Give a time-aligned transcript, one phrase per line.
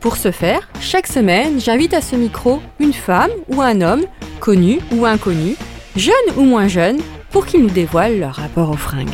[0.00, 4.04] Pour ce faire, chaque semaine, j'invite à ce micro une femme ou un homme,
[4.38, 5.56] connu ou inconnu,
[5.96, 6.98] jeune ou moins jeune,
[7.30, 9.08] pour qu'ils nous dévoilent leur rapport aux fringues.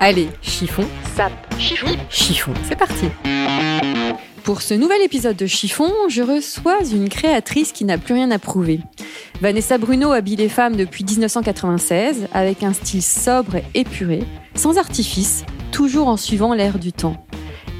[0.00, 0.84] Allez, chiffon,
[1.16, 3.06] sap, chiffon, chiffon, c'est parti
[4.42, 8.40] Pour ce nouvel épisode de Chiffon, je reçois une créatrice qui n'a plus rien à
[8.40, 8.80] prouver.
[9.40, 14.24] Vanessa Bruno habille les femmes depuis 1996 avec un style sobre et épuré,
[14.56, 17.24] sans artifice, toujours en suivant l'air du temps.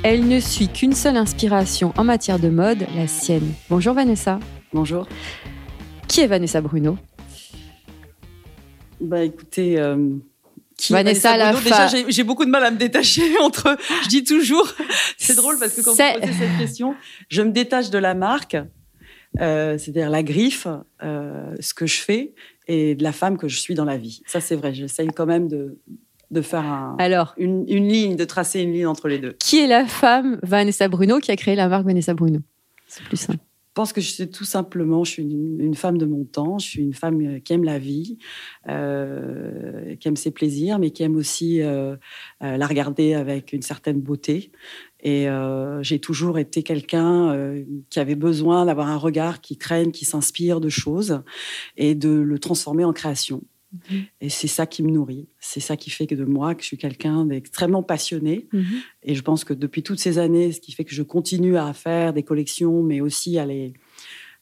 [0.06, 3.52] Elle ne suit qu'une seule inspiration en matière de mode, la sienne.
[3.70, 4.38] Bonjour Vanessa.
[4.72, 5.08] Bonjour.
[6.08, 6.98] Qui est Vanessa Bruno?
[9.00, 10.10] Bah écoutez, euh,
[10.76, 11.64] qui Vanessa la Bruno?
[11.64, 13.76] Déjà, fa- j'ai- beaucoup de mal à me détacher entre.
[14.04, 14.68] Je dis toujours,
[15.18, 16.94] c'est drôle parce que quand vous posez cette question,
[17.30, 18.56] je me détache de la marque,
[19.40, 20.66] euh, c'est-à-dire la griffe,
[21.02, 22.34] euh, ce que je fais,
[22.68, 24.22] et de la femme que je suis dans la vie.
[24.26, 24.74] Ça, c'est vrai.
[24.74, 25.78] J'essaye quand même de
[26.30, 29.34] de faire un- Alors, une, une ligne, de tracer une ligne entre les deux.
[29.38, 32.40] qui est la femme Vanessa Bruno qui a créé la marque Vanessa Bruno?
[32.86, 33.38] C'est plus simple.
[33.40, 36.58] Je pense que je suis tout simplement, je suis une, une femme de mon temps,
[36.60, 38.18] je suis une femme euh, qui aime la vie,
[38.68, 41.96] euh, qui aime ses plaisirs, mais qui aime aussi euh,
[42.40, 44.52] la regarder avec une certaine beauté.
[45.00, 49.90] Et euh, j'ai toujours été quelqu'un euh, qui avait besoin d'avoir un regard qui craigne,
[49.90, 51.22] qui s'inspire de choses
[51.76, 53.42] et de le transformer en création.
[53.90, 54.02] Mhm.
[54.20, 55.28] Et c'est ça qui me nourrit.
[55.38, 58.48] C'est ça qui fait que de moi, que je suis quelqu'un d'extrêmement passionné.
[59.02, 61.72] Et je pense que depuis toutes ces années, ce qui fait que je continue à
[61.72, 63.74] faire des collections, mais aussi à aller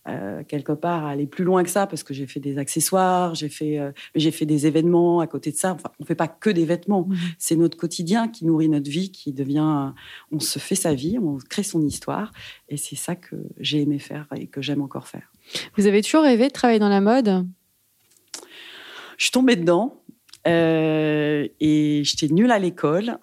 [0.08, 3.36] euh, quelque part à aller plus loin que ça, parce que j'ai fait des accessoires,
[3.36, 5.74] j'ai fait, euh, j'ai fait des événements à côté de ça.
[5.74, 7.06] Enfin, on fait pas que des vêtements.
[7.08, 7.16] Mhm.
[7.38, 9.92] C'est notre quotidien qui nourrit notre vie, qui devient.
[10.32, 12.32] On se fait sa vie, on crée son histoire,
[12.68, 15.30] et c'est ça que j'ai aimé faire et que j'aime encore faire.
[15.76, 17.46] Vous avez toujours rêvé de travailler dans la mode?
[19.22, 20.02] Je suis tombée dedans
[20.48, 23.18] euh, et j'étais nulle à l'école.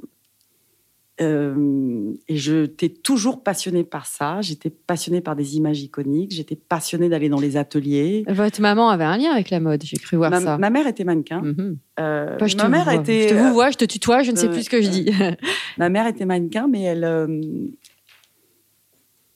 [1.20, 4.40] Euh, et j'étais toujours passionnée par ça.
[4.40, 6.32] J'étais passionnée par des images iconiques.
[6.32, 8.24] J'étais passionnée d'aller dans les ateliers.
[8.30, 10.58] Votre maman avait un lien avec la mode, j'ai cru voir Ma, ça.
[10.58, 11.42] ma mère était mannequin.
[11.42, 11.78] Mhm.
[12.00, 12.94] Euh, Pas je te ma mère vois.
[13.04, 14.88] Je te euh, vous vois, je te tutoie, je ne sais plus ce que je
[14.88, 15.12] dis.
[15.78, 17.04] Ma mère était mannequin, mais elle,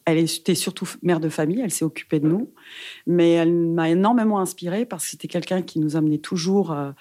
[0.05, 1.61] elle était surtout mère de famille.
[1.61, 2.51] Elle s'est occupée de nous,
[3.07, 6.91] mais elle m'a énormément inspirée parce que c'était quelqu'un qui nous amenait toujours euh,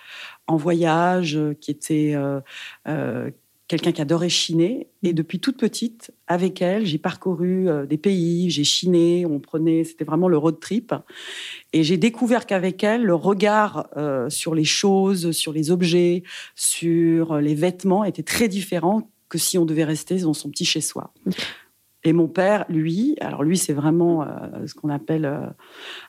[0.46, 3.30] en voyage, euh, qui était euh,
[3.68, 4.88] quelqu'un qui adorait chiner.
[5.02, 9.24] Et depuis toute petite, avec elle, j'ai parcouru des pays, j'ai chiné.
[9.26, 10.94] On prenait, c'était vraiment le road trip.
[11.72, 13.88] Et j'ai découvert qu'avec elle, le regard
[14.28, 16.22] sur les choses, sur les objets,
[16.54, 21.14] sur les vêtements était très différent que si on devait rester dans son petit chez-soi.
[22.04, 25.46] Et mon père, lui, alors lui, c'est vraiment euh, ce qu'on appelle euh,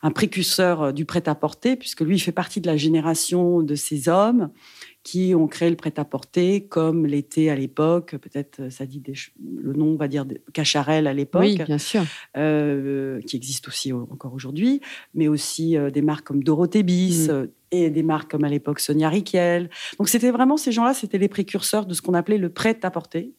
[0.02, 4.10] un précurseur euh, du prêt-à-porter, puisque lui, il fait partie de la génération de ces
[4.10, 4.50] hommes
[5.04, 9.14] qui ont créé le prêt-à-porter, comme l'était à l'époque, peut-être ça dit des
[9.62, 12.04] le nom, on va dire, Cacharel à l'époque oui, bien sûr.
[12.38, 14.80] euh, qui existe aussi au- encore aujourd'hui,
[15.14, 17.48] mais aussi des marques comme Dorothée Bis Mm.
[17.72, 19.70] et des marques comme à l'époque Sonia Riquel.
[20.00, 23.34] Donc c'était vraiment ces gens-là, c'était les précurseurs de ce qu'on appelait le prêt-à-porter.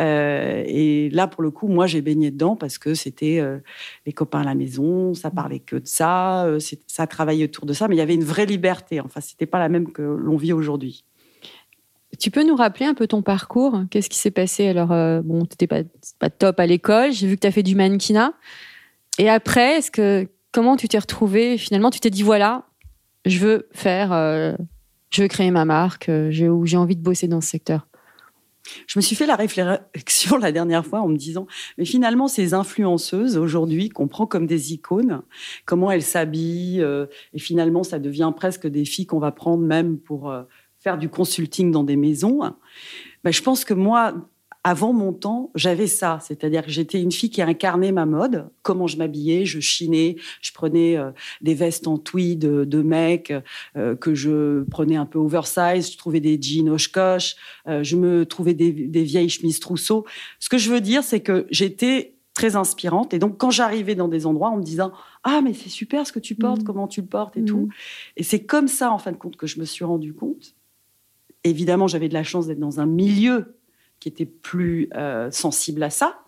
[0.00, 3.58] Euh, et là, pour le coup, moi, j'ai baigné dedans parce que c'était euh,
[4.04, 7.72] les copains à la maison, ça parlait que de ça, euh, ça travaillait autour de
[7.72, 9.00] ça, mais il y avait une vraie liberté.
[9.00, 11.04] Enfin, c'était pas la même que l'on vit aujourd'hui.
[12.18, 13.82] Tu peux nous rappeler un peu ton parcours?
[13.90, 14.68] Qu'est-ce qui s'est passé?
[14.68, 14.88] Alors,
[15.22, 15.82] bon, t'étais pas,
[16.18, 17.12] pas top à l'école.
[17.12, 18.32] J'ai vu que tu as fait du mannequinat.
[19.18, 22.64] Et après, est-ce que comment tu t'es retrouvé Finalement, tu t'es dit voilà,
[23.26, 24.12] je veux faire,
[25.10, 26.10] je veux créer ma marque.
[26.30, 27.86] j'ai envie de bosser dans ce secteur.
[28.86, 31.46] Je me suis fait la réflexion la dernière fois en me disant,
[31.78, 35.22] mais finalement, ces influenceuses aujourd'hui qu'on prend comme des icônes,
[35.64, 39.98] comment elles s'habillent, euh, et finalement, ça devient presque des filles qu'on va prendre même
[39.98, 40.42] pour euh,
[40.78, 42.40] faire du consulting dans des maisons.
[43.24, 44.14] Ben, je pense que moi,
[44.68, 46.18] avant mon temps, j'avais ça.
[46.20, 50.50] C'est-à-dire que j'étais une fille qui incarnait ma mode, comment je m'habillais, je chinais, je
[50.50, 53.32] prenais euh, des vestes en tweed de, de mec,
[53.76, 57.36] euh, que je prenais un peu oversize, je trouvais des jeans Oshkosh,
[57.68, 60.04] euh, je me trouvais des, des vieilles chemises trousseau.
[60.40, 63.14] Ce que je veux dire, c'est que j'étais très inspirante.
[63.14, 64.90] Et donc, quand j'arrivais dans des endroits en me disant
[65.22, 66.66] Ah, mais c'est super ce que tu portes, Mhm.
[66.66, 67.46] comment tu le portes et Mhm.
[67.46, 67.68] tout.
[68.16, 70.56] Et c'est comme ça, en fin de compte, que je me suis rendu compte.
[71.44, 73.52] Évidemment, j'avais de la chance d'être dans un milieu
[74.06, 76.20] qui était plus euh, sensible à ça.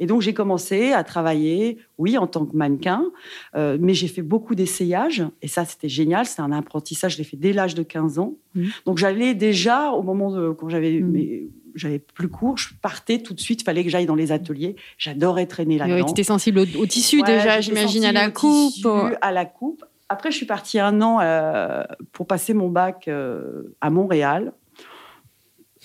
[0.00, 3.04] Et donc, j'ai commencé à travailler, oui, en tant que mannequin,
[3.54, 5.22] euh, mais j'ai fait beaucoup d'essayages.
[5.42, 6.26] Et ça, c'était génial.
[6.26, 7.12] C'est un apprentissage.
[7.12, 8.34] Je l'ai fait dès l'âge de 15 ans.
[8.56, 8.68] Mhm.
[8.86, 11.02] Donc, j'allais déjà, au moment de, quand j'avais
[11.76, 13.62] j'avais plus cours, je partais tout de suite.
[13.62, 14.76] Il fallait que j'aille dans les ateliers.
[14.96, 16.06] J'adorais traîner Oui, là-dedans.
[16.06, 18.72] tu étais sensible au, au tissu Ouais, déjà, j'imagine, à la coupe.
[18.72, 18.86] tissu,
[19.20, 19.84] À la coupe.
[20.08, 21.82] Après, je suis partie un an euh,
[22.12, 24.52] pour passer mon bac euh, à Montréal.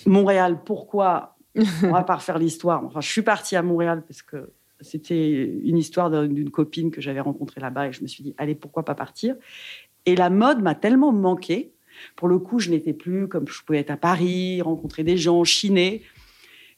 [0.06, 1.36] Montréal, pourquoi
[1.82, 2.84] On va pas refaire l'histoire?
[2.84, 4.50] Enfin, je suis partie à Montréal parce que
[4.80, 8.34] c'était une histoire d'un- d'une copine que j'avais rencontrée là-bas et je me suis dit,
[8.38, 9.34] allez, pourquoi pas partir?
[10.06, 11.72] Et la mode m'a tellement manqué.
[12.16, 15.44] Pour le coup, je n'étais plus comme je pouvais être à Paris, rencontrer des gens,
[15.44, 16.02] chiner,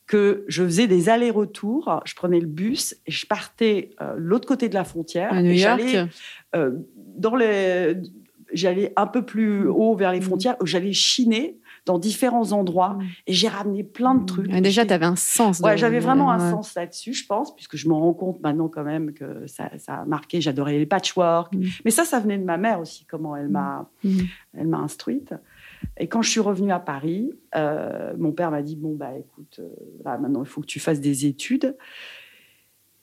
[0.06, 2.00] que je faisais des allers-retours.
[2.04, 5.32] Je prenais le bus et je partais euh, l'autre côté de la frontière.
[5.32, 5.80] à New et York.
[5.80, 6.06] j'allais,
[6.56, 7.94] euh, dans les,
[8.52, 10.24] j'allais un peu plus haut vers les Mhm.
[10.24, 12.96] frontières, j'allais chiner dans différents endroits
[13.26, 14.48] et j'ai ramené plein de trucs.
[14.50, 15.60] Déjà, tu avais un sens.
[15.60, 18.84] Ouais, j'avais vraiment un sens là-dessus, je pense, puisque je me rends compte maintenant quand
[18.84, 20.40] même que ça, ça a marqué.
[20.40, 21.64] J'adorais les patchwork, Mm.
[21.84, 24.18] mais ça, ça venait de ma mère aussi, comment elle m'a, Mm.
[24.58, 25.34] elle m'a instruite.
[25.96, 29.58] Et quand je suis revenue à Paris, euh, mon père m'a dit bon bah écoute,
[29.58, 29.68] euh,
[30.04, 31.76] là maintenant il faut que tu fasses des études.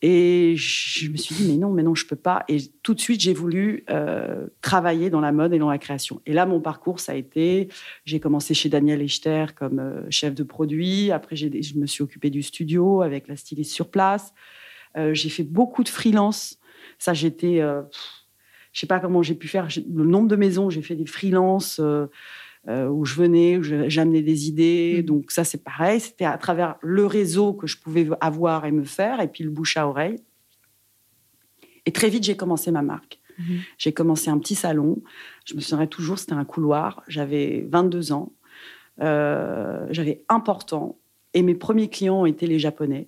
[0.02, 2.46] Et je me suis dit mais non, mais non, je peux pas.
[2.48, 6.22] Et tout de suite j'ai voulu euh, travailler dans la mode et dans la création.
[6.26, 7.68] Et là mon parcours ça a été,
[8.06, 11.12] j'ai commencé chez Daniel Echter comme euh, chef de produit.
[11.12, 14.34] Après je me suis occupée du studio avec la styliste sur place.
[14.98, 16.60] Euh, j'ai fait beaucoup de freelance.
[16.98, 19.68] Ça j'étais, je sais pas comment j'ai pu faire.
[19.94, 21.82] Le nombre de maisons j'ai fait des freelance.
[22.68, 24.98] Euh, où je venais, où j'amenais des idées.
[24.98, 25.06] Mhm.
[25.06, 26.00] Donc ça, c'est pareil.
[26.00, 29.50] C'était à travers le réseau que je pouvais avoir et me faire, et puis le
[29.50, 30.18] bouche à oreille.
[31.86, 33.20] Et très vite, j'ai commencé ma marque.
[33.38, 33.60] Mhm.
[33.78, 35.02] J'ai commencé un petit salon.
[35.46, 37.04] Je me souviendrai toujours, c'était un couloir.
[37.08, 38.34] J'avais 22 ans.
[39.02, 41.00] Euh, J'avais important.
[41.34, 43.08] Et mes premiers clients ont été les Japonais.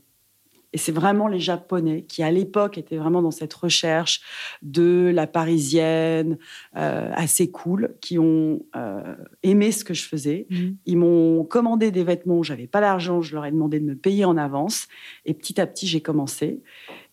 [0.73, 4.21] Et c'est vraiment les Japonais qui, à l'époque, étaient vraiment dans cette recherche
[4.61, 6.37] de la parisienne,
[6.77, 10.47] euh, assez cool, qui ont euh, aimé ce que je faisais.
[10.49, 10.77] Mhm.
[10.85, 14.25] Ils m'ont commandé des vêtements, j'avais pas d'argent, je leur ai demandé de me payer
[14.25, 14.87] en avance.
[15.25, 16.61] Et petit à petit, j'ai commencé.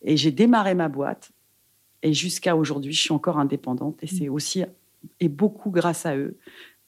[0.03, 1.31] Et j'ai démarré ma boîte.
[2.01, 4.01] Et jusqu'à aujourd'hui, je suis encore indépendante.
[4.03, 4.63] Et c'est aussi,
[5.19, 6.37] et beaucoup grâce à eux,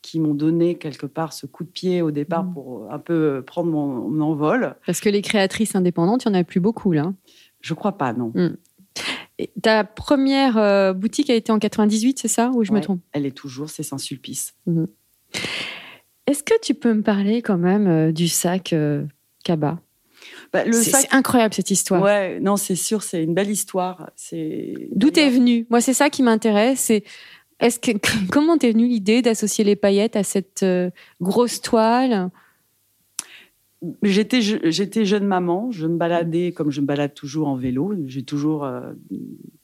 [0.01, 2.53] qui m'ont donné quelque part ce coup de pied au départ Mhm.
[2.53, 4.75] pour un peu prendre mon, mon envol.
[4.85, 7.13] Parce que les créatrices indépendantes, il n'y en a plus beaucoup là.
[7.61, 8.33] Je crois pas, non.
[9.37, 13.01] Et ta première euh, boutique a été en 98, c'est ça Ou je me trompe?
[13.11, 14.53] Elle est toujours, c'est Saint-Sulpice.
[16.27, 19.03] Est-ce que tu peux me parler quand même euh, du sac euh,
[19.43, 19.79] Kaba?
[20.53, 22.01] Bah, le C'est sac, c'est incroyable cette histoire.
[22.01, 24.09] ouais, non, c'est sûr, c'est une belle histoire.
[24.15, 25.65] C'est D'où t'es venue?
[25.69, 26.79] Moi, c'est ça qui m'intéresse.
[26.79, 27.03] C'est
[28.31, 30.89] comment t'es venue l'idée d'associer les paillettes à cette euh,
[31.21, 32.29] grosse toile?
[34.03, 37.95] J'étais jeune maman, je me baladais comme je me balade toujours en vélo.
[38.05, 38.93] J'ai toujours euh,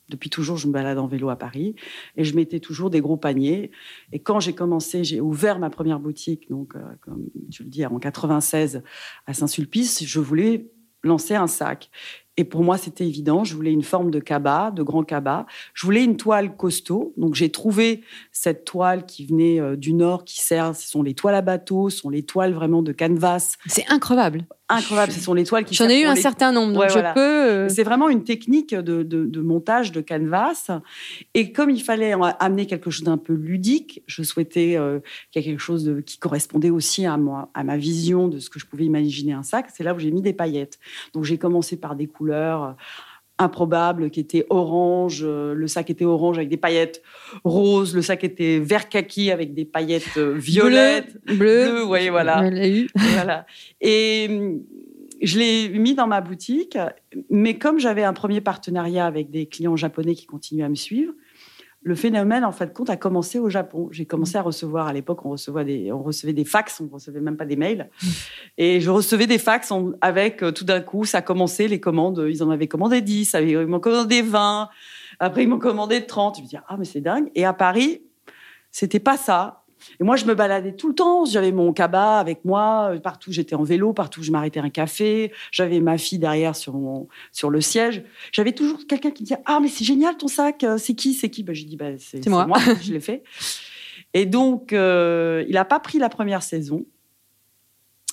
[0.09, 1.75] depuis toujours je me balade en vélo à Paris
[2.15, 3.71] et je mettais toujours des gros paniers.
[4.11, 7.85] Et quand j'ai commencé, j'ai ouvert ma première boutique, donc euh, comme tu le dis
[7.85, 8.81] en 96
[9.27, 10.71] à Saint-Sulpice, je voulais
[11.03, 11.91] lancer un sac.
[12.37, 13.43] Et pour moi, c'était évident.
[13.43, 15.45] Je voulais une forme de cabas, de grand cabas.
[15.73, 17.13] Je voulais une toile costaud.
[17.17, 18.01] Donc, j'ai trouvé
[18.31, 20.75] cette toile qui venait euh, du nord, qui sert.
[20.75, 23.57] Ce sont les toiles à bateau, ce sont les toiles vraiment de canvas.
[23.65, 24.45] C'est incroyable.
[24.69, 25.13] Incroyable.
[25.13, 26.93] Ce sont les toiles qui J'en ai eu un les- certain nombre, donc Ouais, je
[26.93, 27.13] voilà.
[27.13, 27.21] peux.
[27.21, 30.69] euh, C'est vraiment une technique de, de- de montage de canvas.
[31.33, 34.99] Et comme il fallait en- amener quelque chose d'un peu ludique, je souhaitais euh,
[35.31, 38.39] qu'il y ait quelque chose de- qui correspondait aussi à, moi, à ma vision de
[38.39, 39.67] ce que je pouvais imaginer un sac.
[39.73, 40.79] C'est là où j'ai mis des paillettes.
[41.13, 42.71] Donc j'ai commencé par des couleurs euh,
[43.39, 45.21] improbables qui étaient orange.
[45.23, 47.01] euh, Le sac était orange avec des paillettes
[47.43, 47.95] roses.
[47.95, 51.17] Le sac était vert kaki avec des paillettes euh, violettes.
[51.25, 52.09] bleu, bleu.
[52.09, 52.49] voilà.
[52.49, 52.89] Eu.
[52.95, 53.45] voilà.
[53.81, 54.61] Et hum,
[55.21, 56.77] je l'ai mis dans ma boutique,
[57.29, 61.13] mais comme j'avais un premier partenariat avec des clients japonais qui continuaient à me suivre,
[61.87, 63.87] le phénomène, en fait, de compte, a commencé au Japon.
[63.91, 67.21] J'ai commencé à recevoir, à l'époque, on recevait des, on recevait des fax, on recevait
[67.21, 67.89] même pas des mails.
[68.57, 72.25] Et je recevais des fax avec, euh, tout d'un coup, ça a commencé, les commandes,
[72.29, 74.67] ils en avaient commandé 10, ils m'ont commandé 20,
[75.19, 76.37] après ils m'ont commandé 30.
[76.37, 77.31] Je me dis, ah, mais c'est dingue.
[77.35, 78.01] Et à Paris,
[78.69, 79.63] c'était pas ça.
[79.99, 81.25] Et moi, je me baladais tout le temps.
[81.25, 82.91] J'avais mon cabas avec moi.
[82.93, 83.93] euh, Partout, j'étais en vélo.
[83.93, 85.31] Partout, je m'arrêtais à un café.
[85.51, 88.03] J'avais ma fille derrière sur, mon- sur le siège.
[88.31, 90.63] J'avais toujours quelqu'un qui me disait Ah, mais c'est génial ton sac.
[90.63, 91.13] Euh, C'est qui?
[91.13, 92.47] C'est qui ben, Je dis bah, C'est C'est moi.
[92.81, 93.23] Je l'ai fait.
[94.13, 96.85] Et donc, euh, il n'a pas pris la première saison.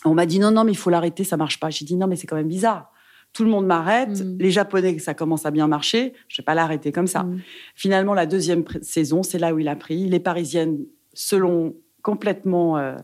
[0.05, 1.25] On m'a dit Non, non, mais il faut l'arrêter.
[1.25, 1.71] Ça marche pas.
[1.71, 2.91] J'ai dit Non, mais c'est quand même bizarre.
[3.33, 4.21] Tout le monde m'arrête.
[4.23, 4.37] Mm.
[4.39, 6.13] Les Japonais, ça commence à bien marcher.
[6.29, 7.25] Je vais pas l'arrêter comme ça.
[7.25, 7.41] Mm.
[7.75, 10.09] Finalement, la deuxième saison, c'est là où il a pris.
[10.09, 12.97] Les Parisiennes se l'ont complètement euh,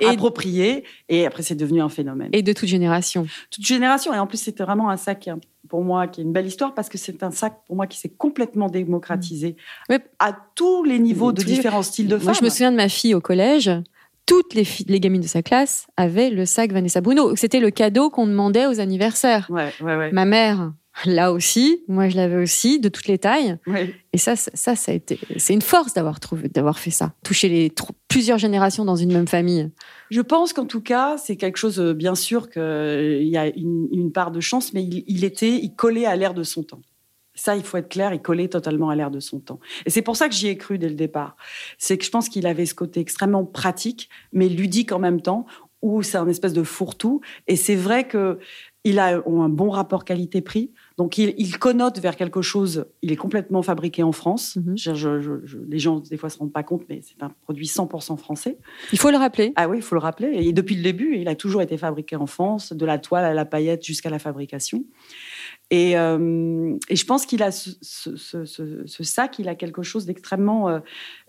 [0.00, 0.84] Et- approprié.
[1.08, 2.28] Et après, c'est devenu un phénomène.
[2.32, 3.26] Et de toute génération.
[3.50, 4.12] Toute génération.
[4.12, 6.74] Et en plus, c'était vraiment un sac, hein, pour moi, qui est une belle histoire
[6.74, 9.54] parce que c'est un sac, pour moi, qui s'est complètement démocratisé
[9.88, 10.00] Ouais.
[10.18, 12.34] à tous les niveaux de différents styles de Moi, femmes.
[12.40, 13.70] je me souviens de ma fille au collège.
[14.26, 17.34] Toutes les, filles, les gamines de sa classe avaient le sac Vanessa Bruno.
[17.36, 19.46] C'était le cadeau qu'on demandait aux anniversaires.
[19.50, 20.12] Ouais, ouais, ouais.
[20.12, 20.72] Ma mère,
[21.04, 21.84] là aussi.
[21.88, 23.56] Moi, je l'avais aussi, de toutes les tailles.
[24.12, 27.12] Et ça, ça, a été, c'est une force d'avoir trouvé, d'avoir fait ça.
[27.24, 27.72] Toucher les
[28.08, 29.70] plusieurs générations dans une même famille.
[30.10, 33.88] Je pense qu'en tout cas, c'est quelque chose, euh, bien sûr, qu'il y a une,
[33.92, 36.80] une part de chance, mais il, il était, il collait à l'air de son temps.
[37.34, 39.60] Ça, il faut être clair, il collait totalement à l'air de son temps.
[39.86, 41.36] Et c'est pour ça que j'y ai cru dès le départ.
[41.78, 45.46] C'est que je pense qu'il avait ce côté extrêmement pratique, mais ludique en même temps,
[45.80, 47.20] où c'est un espèce de fourre-tout.
[47.46, 48.40] Et c'est vrai que
[48.84, 50.72] il a un bon rapport qualité-prix.
[50.98, 52.84] Donc, il, il connote vers quelque chose.
[53.02, 54.56] Il est complètement fabriqué en France.
[54.56, 54.76] Mhm.
[54.76, 57.30] Je- je- je- je- les gens, des fois, se rendent pas compte, mais c'est un
[57.44, 58.58] produit 100% français.
[58.92, 59.52] Il faut le rappeler.
[59.56, 60.30] Ah oui, il faut le rappeler.
[60.34, 63.32] Et depuis le début, il a toujours été fabriqué en France, de la toile à
[63.32, 64.84] la paillette jusqu'à la fabrication.
[65.70, 69.54] Et, euh, et je pense qu'il a ce, ce- ce- ce- ce sac, il a
[69.54, 70.68] quelque chose d'extrêmement.
[70.68, 70.80] euh,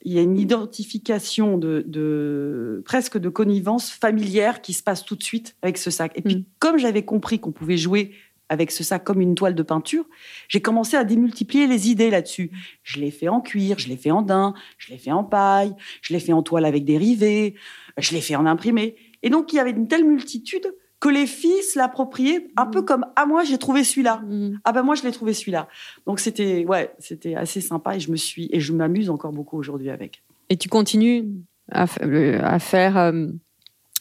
[0.03, 5.15] il y a une identification de, de- presque de connivence familière qui se passe tout
[5.17, 6.13] de suite avec ce sac.
[6.15, 6.43] Et puis, Mm.
[6.59, 8.11] comme j'avais compris qu'on pouvait jouer
[8.49, 10.05] avec ce sac comme une toile de peinture,
[10.47, 12.51] j'ai commencé à démultiplier les idées là-dessus.
[12.83, 15.73] Je l'ai fait en cuir, je l'ai fait en daim, je l'ai fait en paille,
[16.01, 17.55] je l'ai fait en toile avec des rivets,
[17.97, 18.95] je l'ai fait en imprimé.
[19.23, 23.05] Et donc, il y avait une telle multitude que les filles l'appropriaient un peu comme
[23.15, 24.59] ah moi j'ai trouvé celui-là Mm.
[24.65, 25.69] ah ben moi je l'ai trouvé celui-là
[26.05, 29.57] donc c'était ouais c'était assez sympa et je me suis et je m'amuse encore beaucoup
[29.57, 31.25] aujourd'hui avec Et tu continues
[31.71, 33.27] à, à faire euh,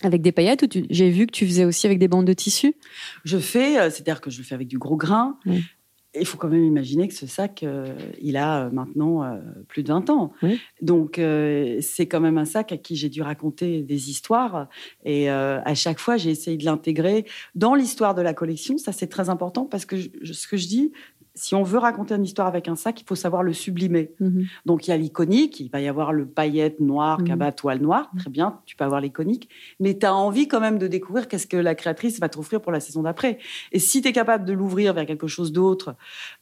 [0.03, 2.33] avec des paillettes ou tu- j'ai vu que tu faisais aussi avec des bandes de
[2.33, 2.75] tissu?
[3.25, 5.39] Je fais euh, c'est-à-dire que je le fais avec du gros grain.
[5.47, 5.63] Oui.
[6.19, 9.39] il faut quand même imaginer que ce sac euh, il a euh, maintenant
[9.69, 10.33] plus de 20 ans.
[10.43, 10.59] Oui.
[10.83, 11.21] donc
[11.81, 14.69] c'est quand même un sac à qui j'ai dû raconter des histoires.
[15.05, 17.25] Et à chaque fois j'ai essayé de l'intégrer
[17.55, 18.79] dans l'histoire de la collection.
[18.79, 20.93] Ça c'est très important parce que je- ce que je dis
[21.39, 24.13] si on veut raconter une histoire avec un sac, il faut savoir le sublimer.
[24.21, 24.47] Mhm.
[24.67, 27.27] Donc il y a l'iconique, il va y avoir le paillette noir, Mhm.
[27.29, 29.49] cabas, toile noire, très bien, tu peux avoir l'iconique,
[29.81, 32.73] mais tu as envie quand même de découvrir qu'est-ce que la créatrice va t'offrir pour
[32.73, 33.39] la saison d'après.
[33.73, 35.95] Et si tu es capable de l'ouvrir vers quelque chose d'autre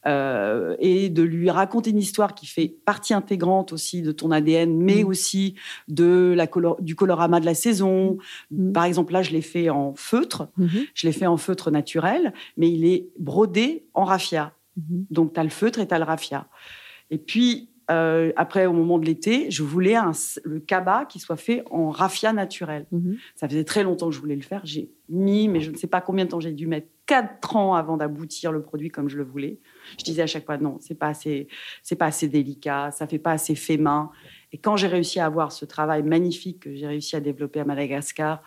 [0.05, 4.75] euh, et de lui raconter une histoire qui fait partie intégrante aussi de ton ADN,
[4.77, 5.07] mais Mhm.
[5.07, 5.55] aussi
[5.87, 8.17] de la color- du colorama de la saison.
[8.51, 8.73] Mhm.
[8.73, 10.69] Par exemple, là, je l'ai fait en feutre, Mhm.
[10.93, 14.53] je l'ai fait en feutre naturel, mais il est brodé en raffia.
[14.77, 15.05] Mhm.
[15.11, 16.47] Donc, tu as le feutre et tu as le raffia.
[17.09, 20.11] Et puis, euh, après, au moment de l'été, je voulais un,
[20.43, 22.85] le cabas qui soit fait en raffia naturel.
[22.91, 23.17] Mhm.
[23.35, 24.61] Ça faisait très longtemps que je voulais le faire.
[24.63, 27.73] J'ai mis, mais je ne sais pas combien de temps j'ai dû mettre, quatre ans
[27.73, 29.59] avant d'aboutir le produit comme je le voulais.
[29.97, 31.47] Je disais à chaque fois, non, c'est pas assez,
[31.81, 34.11] c'est pas assez délicat, ça fait pas assez fait main.
[34.51, 37.65] Et quand j'ai réussi à avoir ce travail magnifique que j'ai réussi à développer à
[37.65, 38.43] Madagascar,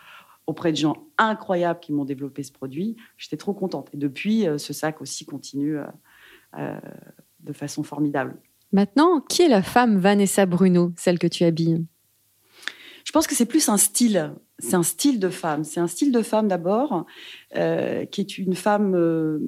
[0.47, 3.89] auprès de gens incroyables qui m'ont développé ce produit, j'étais trop contente.
[3.95, 5.85] Et depuis, euh, ce sac aussi continue euh,
[6.55, 8.37] de façon formidable.
[8.73, 11.85] Maintenant, qui est la femme Vanessa Bruno, celle que tu habilles?
[13.05, 14.33] Je pense que c'est plus un style.
[14.59, 15.65] C'est un style de femme.
[15.65, 17.07] C'est un style de femme d'abord,
[17.57, 19.41] euh, qui est une femme euh,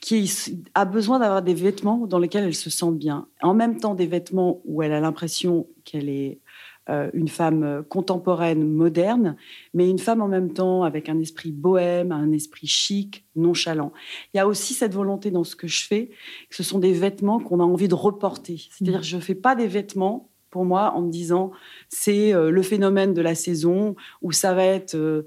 [0.00, 0.32] qui
[0.74, 3.28] a besoin d'avoir des vêtements dans lesquels elle se sent bien.
[3.42, 6.50] En même temps, des vêtements où elle a l'impression qu'elle est euh,
[6.88, 9.36] une femme euh, contemporaine, moderne,
[9.74, 13.92] mais une femme en même temps avec un esprit bohème, un esprit chic, nonchalant.
[14.32, 16.10] Il y a aussi cette volonté dans ce que je fais,
[16.50, 18.68] que ce sont des vêtements qu'on a envie de reporter.
[18.70, 21.50] C'est-à-dire que je ne fais pas des vêtements pour moi en me disant
[21.88, 25.24] c'est euh, le phénomène de la saison ou ça va être euh,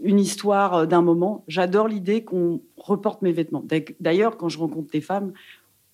[0.00, 1.44] une histoire euh, d'un moment.
[1.48, 3.64] J'adore l'idée qu'on reporte mes vêtements.
[4.00, 5.32] D'ailleurs, quand je rencontre des femmes,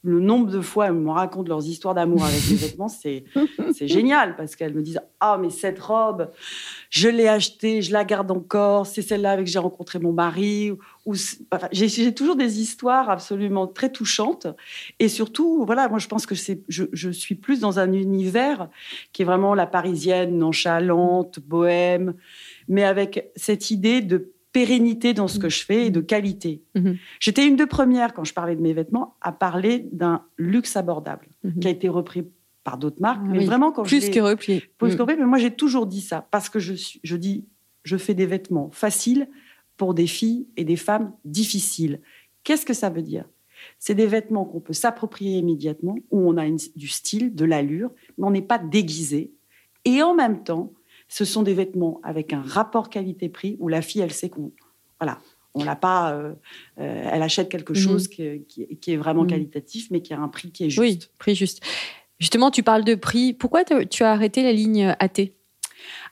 [0.03, 3.25] le nombre de fois elles me racontent leurs histoires d'amour avec les vêtements, c'est
[3.75, 6.31] c'est génial parce qu'elles me disent ah mais cette robe,
[6.89, 10.73] je l'ai achetée, je la garde encore, c'est celle-là avec que j'ai rencontré mon mari.
[11.07, 11.15] Ou
[11.51, 14.47] enfin, j'ai toujours des histoires absolument très touchantes
[14.99, 18.69] et surtout voilà moi je pense que c'est je, je suis plus dans un univers
[19.13, 22.15] qui est vraiment la parisienne nonchalante, bohème,
[22.69, 26.63] mais avec cette idée de pérennité dans ce que je fais et de qualité.
[26.75, 26.97] Mhm.
[27.21, 31.29] J'étais une des premières, quand je parlais de mes vêtements, à parler d'un luxe abordable,
[31.45, 31.61] Mhm.
[31.61, 32.25] qui a été repris
[32.65, 33.23] par d'autres marques.
[33.25, 33.45] Ah mais oui.
[33.47, 34.63] vraiment, quand je Plus l'ai- que replié.
[34.79, 34.97] plus Mm.
[34.99, 37.45] que mais moi j'ai toujours dit ça parce que je, je dis
[37.85, 39.29] je fais des vêtements faciles
[39.79, 42.01] pour des filles et des femmes difficiles.
[42.45, 43.25] Qu'est-ce que ça veut dire?
[43.79, 47.91] C'est des vêtements qu'on peut s'approprier immédiatement, où on a une- du style, de l'allure,
[48.19, 49.33] mais on n'est pas déguisé.
[49.87, 50.73] Et en même temps,
[51.13, 54.53] ce sont des vêtements avec un rapport qualité-prix où la fille, elle sait qu'on
[55.01, 55.19] voilà,
[55.55, 56.33] on l'a pas, euh,
[56.79, 57.77] euh, elle achète quelque Mhm.
[57.79, 59.29] chose qui, qui- qui est vraiment Mhm.
[59.31, 60.79] qualitatif, mais qui a un prix qui est juste.
[60.81, 61.63] Oui, prix juste.
[62.19, 63.33] Justement, tu parles de prix.
[63.33, 65.33] Pourquoi tu as arrêté la ligne AT,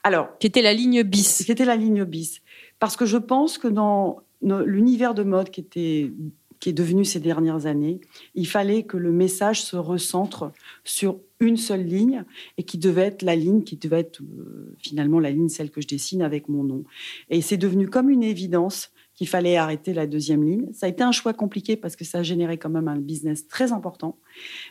[0.03, 2.41] Alors, qui était la ligne bis C'était la ligne bis.
[2.79, 6.11] Parce que je pense que dans l'univers de mode qui, était,
[6.59, 8.01] qui est devenu ces dernières années,
[8.33, 10.51] il fallait que le message se recentre
[10.83, 12.23] sur une seule ligne
[12.57, 15.81] et qui devait être la ligne qui devait être euh, finalement la ligne, celle que
[15.81, 16.83] je dessine avec mon nom.
[17.29, 20.67] Et c'est devenu comme une évidence qu'il fallait arrêter la deuxième ligne.
[20.73, 23.47] Ça a été un choix compliqué parce que ça a généré quand même un business
[23.47, 24.17] très important.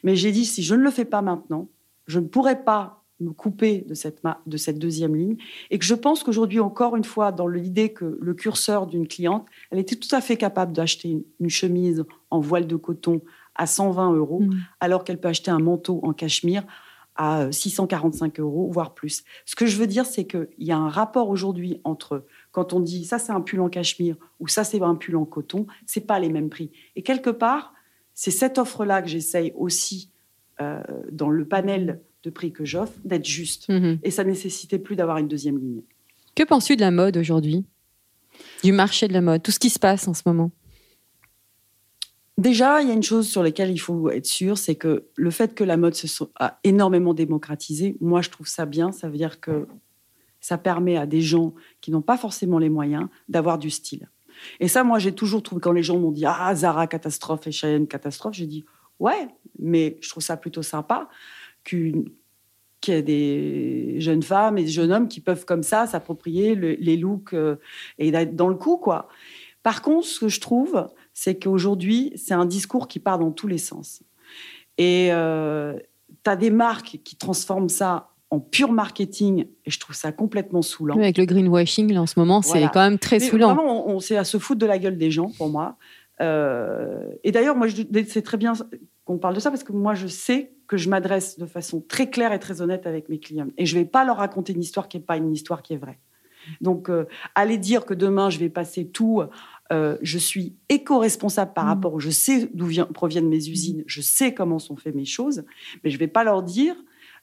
[0.02, 1.68] Mais j'ai dit, si je ne le fais pas maintenant,
[2.06, 5.36] je ne pourrai pas me couper de cette, de cette deuxième ligne
[5.70, 9.44] et que je pense qu'aujourd'hui, encore une fois, dans l'idée que le curseur d'une cliente,
[9.70, 13.20] elle était tout à fait capable d'acheter une, une chemise en voile de coton
[13.58, 14.56] à 120 euros, Mm.
[14.80, 16.64] alors qu'elle peut acheter un manteau en cachemire
[17.16, 19.24] à euh, 645 euros, voire plus.
[19.44, 22.80] Ce que je veux dire, c'est qu'il y a un rapport aujourd'hui entre quand on
[22.80, 26.06] dit ça, c'est un pull en cachemire ou ça, c'est un pull en coton, c'est
[26.06, 26.70] pas les mêmes prix.
[26.96, 27.74] Et quelque part,
[28.14, 30.10] c'est cette offre-là que j'essaye aussi
[30.60, 33.68] euh, dans le panel de prix que j'offre d'être juste.
[33.68, 33.98] Mhm.
[34.02, 35.82] Et ça nécessitait plus d'avoir une deuxième ligne.
[36.34, 37.64] Que penses-tu de la mode aujourd'hui?
[38.62, 39.42] Du marché de la mode?
[39.42, 40.50] Tout ce qui se passe en ce moment?
[42.38, 45.30] Déjà, il y a une chose sur laquelle il faut être sûr, c'est que le
[45.30, 48.92] fait que la mode se soit a énormément démocratisé, moi je trouve ça bien.
[48.92, 49.66] Ça veut dire que
[50.40, 54.08] ça permet à des gens qui n'ont pas forcément les moyens d'avoir du style.
[54.60, 57.52] Et ça, moi j'ai toujours trouvé quand les gens m'ont dit ah Zara catastrophe et
[57.52, 58.64] Cheyenne catastrophe, j'ai dit
[59.00, 59.26] ouais,
[59.58, 61.08] mais je trouve ça plutôt sympa
[61.64, 62.04] qu'une
[62.80, 66.54] qu'il y ait des jeunes femmes et des jeunes hommes qui peuvent comme ça s'approprier
[66.54, 67.56] le- les looks euh,
[67.98, 69.08] et d'être dans le coup quoi.
[69.64, 70.86] Par contre, ce que je trouve,
[71.20, 74.02] c'est qu'aujourd'hui, c'est un discours qui part dans tous les sens.
[74.78, 80.12] Et tu as des marques qui transforment ça en pur marketing, et je trouve ça
[80.12, 80.94] complètement saoulant.
[80.96, 83.54] Oui, Avec le greenwashing, là, en ce moment, c'est quand même très Mais saoulant.
[83.54, 85.76] Vraiment, on, on- c'est à se foutre de la gueule des gens, pour moi.
[86.20, 87.66] Euh, et d'ailleurs, moi,
[88.06, 88.52] c'est très bien
[89.04, 92.10] qu'on parle de ça, parce que moi, je sais que je m'adresse de façon très
[92.10, 93.48] claire et très honnête avec mes clients.
[93.56, 95.72] Et je ne vais pas leur raconter une histoire qui n'est pas une histoire qui
[95.72, 95.98] est vraie.
[96.60, 99.22] Donc, euh, aller dire que demain, je vais passer tout,
[99.72, 101.68] euh, je suis éco-responsable par Mm.
[101.68, 105.44] rapport, je sais d'où proviennent mes usines, je sais comment sont faites mes choses,
[105.84, 106.74] mais je ne vais pas leur dire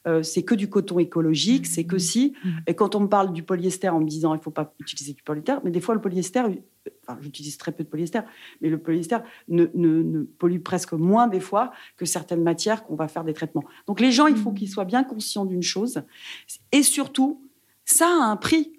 [0.06, 2.34] euh, c'est que du coton écologique, c'est que si.
[2.44, 2.48] Mm.
[2.68, 5.14] Et quand on me parle du polyester en me disant il ne faut pas utiliser
[5.14, 8.20] du polyester, mais des fois le polyester, euh, enfin j'utilise très peu de polyester,
[8.60, 9.16] mais le polyester
[9.48, 13.32] ne, ne- ne pollue presque moins des fois que certaines matières qu'on va faire des
[13.32, 13.64] traitements.
[13.88, 16.02] Donc les gens, il faut qu'ils soient bien conscients d'une chose.
[16.70, 17.42] Et surtout,
[17.84, 18.74] ça a un prix.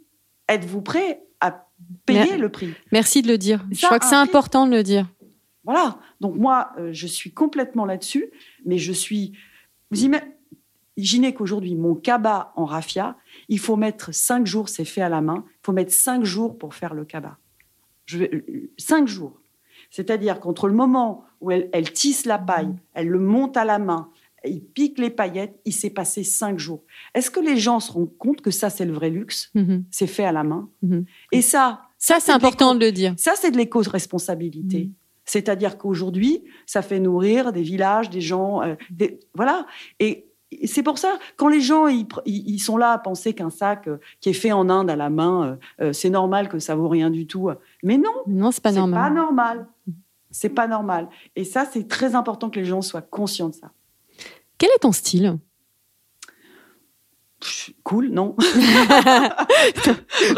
[0.48, 1.68] Êtes-vous prêt à
[2.06, 2.74] payer le prix?
[2.92, 3.66] Merci de le dire.
[3.72, 5.08] Je crois que c'est important de le dire.
[5.64, 6.00] Voilà.
[6.22, 8.30] Donc moi, euh, je suis complètement là-dessus,
[8.66, 9.34] mais je suis.
[9.92, 10.24] Vous ima-
[10.96, 13.16] imaginez qu'aujourd'hui, mon cabas en raffia,
[13.50, 15.44] il faut mettre cinq jours, c'est fait à la main.
[15.48, 17.36] Il faut mettre cinq jours pour faire le cabas.
[18.06, 19.40] Je vais- euh, cinq jours.
[19.92, 23.78] C'est-à-dire qu'entre le moment où elle, elle tisse la paille, elle le monte à la
[23.80, 24.10] main,
[24.48, 26.84] il pique les paillettes, il s'est passé cinq jours.
[27.14, 29.50] Est-ce que les gens se rendent compte que ça, c'est le vrai luxe?
[29.56, 29.86] Mhm.
[29.92, 30.70] C'est fait à la main?
[30.82, 31.06] Mhm.
[31.32, 33.14] Et ça, Ça, c'est de important de le dire.
[33.18, 34.86] ça, c'est de l'éco-responsabilité.
[34.86, 34.92] Mhm.
[35.26, 39.66] C'est-à-dire qu'aujourd'hui, ça fait nourrir des villages, des gens, euh, des- voilà.
[40.00, 40.26] Et
[40.64, 44.30] c'est pour ça, quand les gens ils, sont là à penser qu'un sac euh, qui
[44.30, 47.28] est fait en Inde à la main, euh, c'est normal que ça vaut rien du
[47.28, 47.50] tout.
[47.84, 49.10] Mais non, Non, c'est pas normal.
[49.10, 49.68] pas normal.
[50.32, 51.10] C'est pas normal.
[51.36, 53.72] Et ça, c'est très important que les gens soient conscients de ça.
[54.58, 55.38] Quel est ton style?
[57.84, 58.36] Cool, non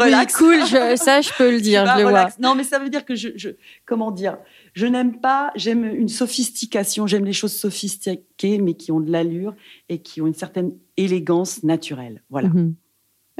[0.00, 2.10] Oui, cool, je- ça, je peux le dire, je le vois.
[2.10, 2.38] relax.
[2.38, 3.48] Non, mais ça veut dire que je, je-
[3.86, 4.36] comment dire,
[4.74, 9.54] je n'aime pas, j'aime une sophistication, j'aime les choses sophistiquées, mais qui ont de l'allure
[9.88, 12.22] et qui ont une certaine élégance naturelle.
[12.28, 12.48] Voilà.
[12.48, 12.74] Mhm.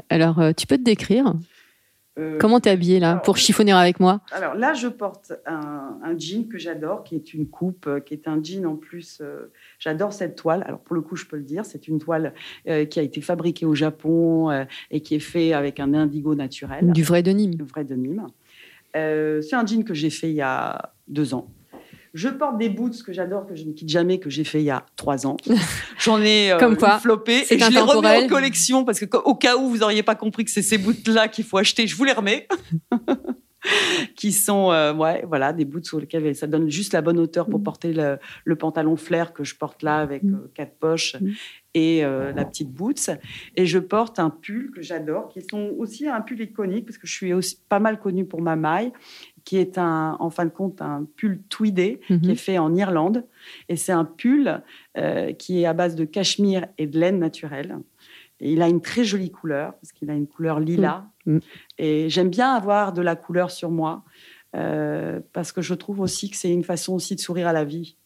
[0.09, 1.33] Alors, euh, tu peux te décrire?
[2.19, 5.97] Euh, Comment t'es habillée là alors, pour chiffonner avec moi Alors là, je porte un,
[6.03, 9.19] un jean que j'adore, qui est une coupe, euh, qui est un jean en plus.
[9.21, 10.63] euh, j'adore cette toile.
[10.67, 12.33] Alors pour le coup, je peux le dire, c'est une toile
[12.67, 14.51] euh, qui a été fabriquée au Japon
[14.91, 16.91] et qui est fait avec un indigo naturel.
[16.91, 17.51] Du vrai denim.
[17.57, 18.27] le vrai denim.
[18.97, 21.47] Euh, c'est un jean que j'ai fait il y a deux ans.
[22.13, 24.65] Je porte des boots que j'adore, que je ne quitte jamais, que j'ai fait il
[24.65, 25.37] y a trois ans.
[25.99, 29.35] J'en ai euh, Comme quoi, c'est et je les remets en collection parce que au
[29.35, 32.03] cas où vous n'auriez pas compris que c'est ces boots-là qu'il faut acheter, je vous
[32.03, 32.47] les remets.
[34.15, 37.47] qui sont euh, ouais voilà des boots sur lesquels ça donne juste la bonne hauteur
[37.47, 37.63] pour Mm.
[37.63, 40.33] porter le, le pantalon flair que je porte là avec Mm.
[40.33, 41.29] euh, quatre poches Mm.
[41.75, 43.11] et euh, la petite Boots.
[43.55, 47.05] Et je porte un pull que j'adore, qui est aussi un pull iconique, parce que
[47.05, 48.91] je suis aussi pas mal connue pour ma maille,
[49.43, 52.29] qui est un, en fin de compte un pull tweedé, qui Mhm.
[52.29, 53.25] est fait en Irlande.
[53.69, 54.61] Et c'est un pull
[54.97, 57.77] euh, qui est à base de cachemire et de laine naturelle.
[58.39, 61.03] Et il a une très jolie couleur, parce qu'il a une couleur lilas.
[61.25, 61.39] Mhm.
[61.77, 64.03] Et j'aime bien avoir de la couleur sur moi,
[64.55, 67.63] euh, parce que je trouve aussi que c'est une façon aussi de sourire à la
[67.63, 67.97] vie.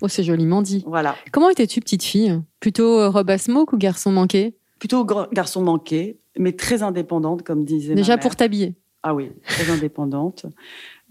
[0.00, 0.82] Oh, c'est joliment dit.
[0.86, 1.14] Voilà.
[1.32, 2.40] Comment étais-tu petite fille?
[2.60, 4.56] Plutôt euh, robe à smoke ou garçon manqué?
[4.78, 8.22] Plutôt garçon manqué, mais très indépendante, comme disait ma Déjà mère.
[8.22, 8.74] pour t'habiller.
[9.06, 10.46] Ah oui, très indépendante.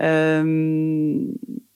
[0.01, 0.43] Euh,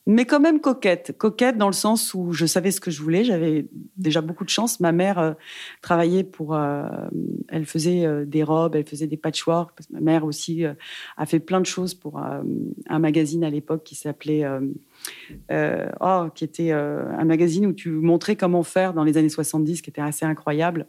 [0.10, 1.14] mais quand même coquette.
[1.18, 3.24] Coquette dans le sens où je savais ce que je voulais.
[3.26, 4.80] J'avais déjà beaucoup de chance.
[4.80, 5.34] Ma mère euh,
[5.82, 6.56] travaillait pour.
[6.56, 6.88] euh,
[7.50, 9.72] elle faisait des robes, elle faisait des patchwork.
[9.76, 10.64] Parce que ma mère aussi
[11.18, 14.44] a fait plein de choses pour un magazine à l'époque qui s'appelait.
[16.02, 19.90] oh, qui était un magazine où tu montrais comment faire dans les années 70, qui
[19.90, 20.88] était assez incroyable.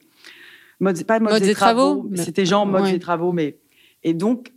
[0.81, 2.95] Modes, pas Modes et et travaux, travaux, mais- c'était genre Ouais.
[2.95, 3.59] et travaux, mais
[4.05, 4.53] et donc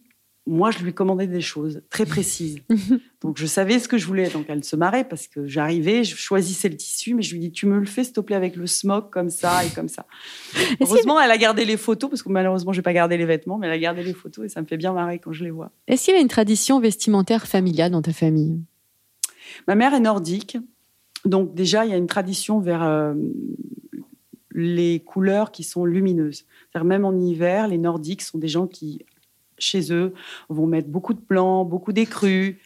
[0.48, 2.60] moi, je lui commandais des choses très précises.
[3.22, 4.28] donc, je savais ce que je voulais.
[4.30, 7.52] Donc, elle se marrait parce que j'arrivais, je choisissais le tissu, mais je lui dis,
[7.52, 10.08] tu me le fais, s'il te plaît, avec le smock, comme ça et comme ça.
[10.82, 13.60] Heureusement, elle a gardé les photos, parce que malheureusement, je n'ai pas gardé les vêtements,
[13.60, 15.52] mais elle a gardé les photos et ça me fait bien marrer quand je les
[15.52, 15.72] vois.
[15.88, 18.60] Est-ce qu'il y a une tradition vestimentaire familiale dans ta famille?
[19.68, 20.58] Ma mère est nordique.
[21.24, 23.14] Donc, déjà, il y a une tradition vers euh,
[24.54, 26.46] les couleurs qui sont lumineuses.
[26.72, 29.06] C'est-à-dire, même en hiver, les nordiques sont des gens qui,
[29.62, 30.14] chez eux,
[30.50, 32.58] vont mettre beaucoup de blanc, beaucoup d'écrus.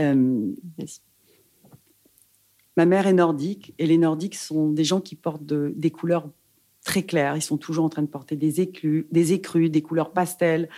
[0.00, 0.52] Euh,
[2.76, 6.28] ma mère est nordique et les nordiques sont des gens qui portent de- des couleurs
[6.84, 7.36] très claires.
[7.36, 10.68] Ils sont toujours en train de porter des éclus, des écrus, des couleurs pastel.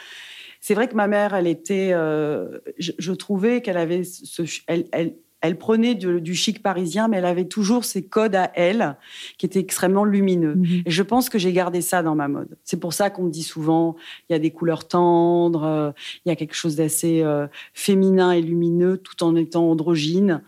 [0.61, 4.87] C'est vrai que ma mère, elle était, euh, je, je trouvais qu'elle avait ce, elle,
[4.93, 8.97] elle, elle prenait du chic parisien, mais elle avait toujours ses codes à elle
[9.39, 10.61] qui étaient extrêmement lumineux.
[10.85, 12.57] Et je pense que j'ai gardé ça dans ma mode.
[12.65, 13.97] C'est pour ça qu'on me dit souvent,
[14.29, 15.91] il y a des couleurs tendres, euh,
[16.25, 20.43] il y a quelque chose d'assez euh, féminin et lumineux, tout en étant androgyne.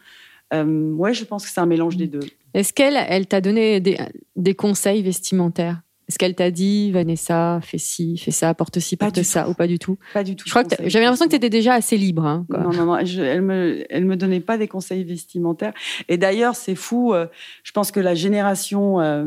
[0.53, 2.27] Euh, ouais, je pense que c'est un mélange des deux.
[2.55, 3.99] Est-ce qu'elle elle t'a donné des,
[4.37, 5.83] des conseils vestimentaires?
[6.09, 9.51] Est-ce qu'elle t'a dit, Vanessa, fais ci, fais ça, porte ci, porte ça, tout.
[9.51, 10.45] ou pas du tout Pas du tout.
[10.47, 12.25] Je crois que j'avais l'impression que tu étais déjà assez libre.
[12.25, 12.61] hein, quoi.
[12.61, 15.75] Non, non, non, je- elle me, elle me donnait pas des conseils vestimentaires.
[16.09, 17.13] Et d'ailleurs, c'est fou.
[17.13, 17.27] euh,
[17.63, 19.27] je pense que la génération, euh,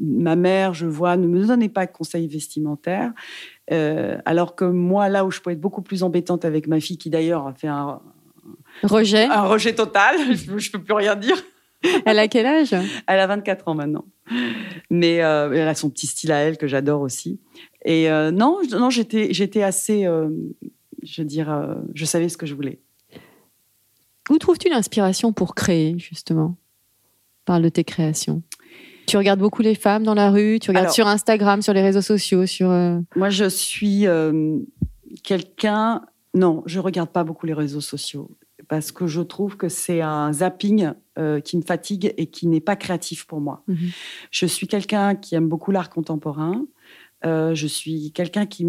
[0.00, 3.12] ma mère, je vois, ne me donnait pas de conseils vestimentaires.
[3.70, 6.98] Euh, alors que moi, là où je pouvais être beaucoup plus embêtante avec ma fille,
[6.98, 8.00] qui d'ailleurs a fait un,
[8.82, 11.36] Rejet, un rejet total, je, je peux plus rien dire.
[12.04, 12.74] Elle a quel âge?
[13.06, 14.04] Elle a 24 ans maintenant.
[14.90, 17.40] Mais euh, elle a son petit style à elle que j'adore aussi.
[17.84, 20.28] Et euh, non, non j'étais, j'étais assez, euh,
[21.02, 22.80] je veux dire, je savais ce que je voulais.
[24.30, 26.56] Où trouves-tu l'inspiration pour créer, justement
[27.44, 28.42] Parle de tes créations?
[29.06, 31.80] Tu regardes beaucoup les femmes dans la rue, tu regardes Alors- sur Instagram, sur les
[31.80, 32.68] réseaux sociaux, sur.
[33.16, 34.04] Moi, je suis
[35.22, 36.02] quelqu'un.
[36.34, 38.30] Non, je regarde pas beaucoup les réseaux sociaux
[38.68, 42.60] parce que je trouve que c'est un zapping euh, qui me fatigue et qui n'est
[42.60, 43.62] pas créatif pour moi.
[43.66, 43.90] Mhm.
[44.30, 46.64] Je suis quelqu'un qui aime beaucoup l'art contemporain.
[47.24, 48.64] Euh, je suis quelqu'un qui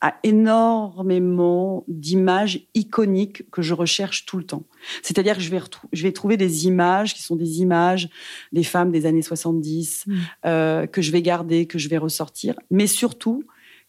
[0.00, 4.64] a énormément d'images iconiques que je recherche tout le temps.
[5.02, 5.60] C'est-à-dire que je vais,
[5.92, 8.10] je vais trouver des images qui sont des images
[8.52, 10.16] des femmes des années 70 Mhm.
[10.44, 12.54] euh, que je vais garder, que je vais ressortir.
[12.70, 13.44] Mais surtout,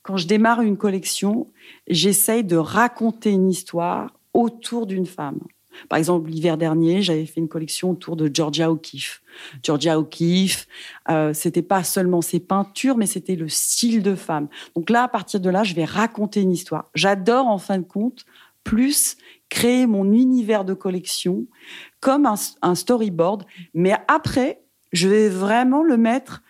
[0.06, 1.48] quand je démarre une collection,
[1.88, 5.40] j'essaye de raconter une histoire autour d'une femme.
[5.90, 9.24] Par exemple, l'hiver dernier, j'avais fait une collection autour de Georgia O'Keeffe.
[9.64, 10.68] Georgia O'Keeffe,
[11.10, 14.48] euh, c'était pas seulement ses peintures, mais c'était le style de femme.
[14.76, 16.92] Donc là, à partir de là, je vais raconter une histoire.
[16.94, 18.26] J'adore, en fin de compte,
[18.64, 19.18] plus
[19.50, 21.46] créer mon univers de collection
[22.00, 24.62] comme un, un storyboard, mais après,
[24.94, 26.44] je vais vraiment le mettre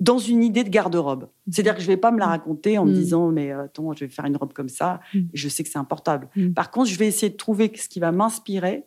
[0.00, 1.28] dans une idée de garde-robe.
[1.50, 2.94] C'est-à-dire que je vais pas me la raconter en me Mm.
[2.94, 5.20] disant mais euh, attends, je vais faire une robe comme ça, Mm.
[5.34, 6.28] je sais que c'est importable.
[6.36, 6.50] Mm.
[6.52, 8.84] Par contre, je vais essayer de trouver ce qui va m'inspirer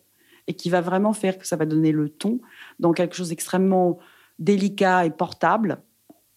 [0.48, 2.40] et qui va vraiment faire que ça va donner le ton
[2.80, 4.00] dans quelque chose d'extrêmement
[4.40, 5.78] délicat et portable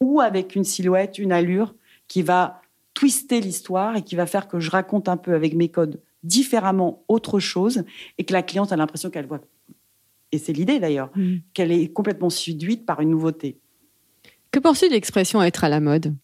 [0.00, 1.74] ou avec une silhouette, une allure
[2.06, 2.60] qui va
[2.94, 7.02] twister l'histoire et qui va faire que je raconte un peu avec mes codes différemment
[7.08, 7.84] autre chose
[8.18, 9.40] et que la cliente a l'impression qu'elle voit
[10.32, 11.36] et c'est l'idée d'ailleurs, Mm.
[11.54, 13.58] qu'elle est complètement séduite par une nouveauté.
[14.52, 16.14] Que de l'expression être à la mode?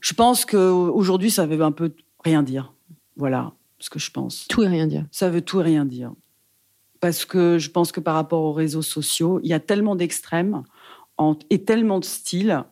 [0.00, 2.72] Je pense qu'aujourd'hui, ça veut un peu rien dire.
[3.16, 4.46] Voilà ce que je pense.
[4.48, 5.06] Tout et rien dire.
[5.10, 6.12] Ça veut tout et rien dire.
[7.00, 10.62] Parce que je pense que par rapport aux réseaux sociaux, il y a tellement d'extrêmes
[11.50, 12.64] et tellement de styles.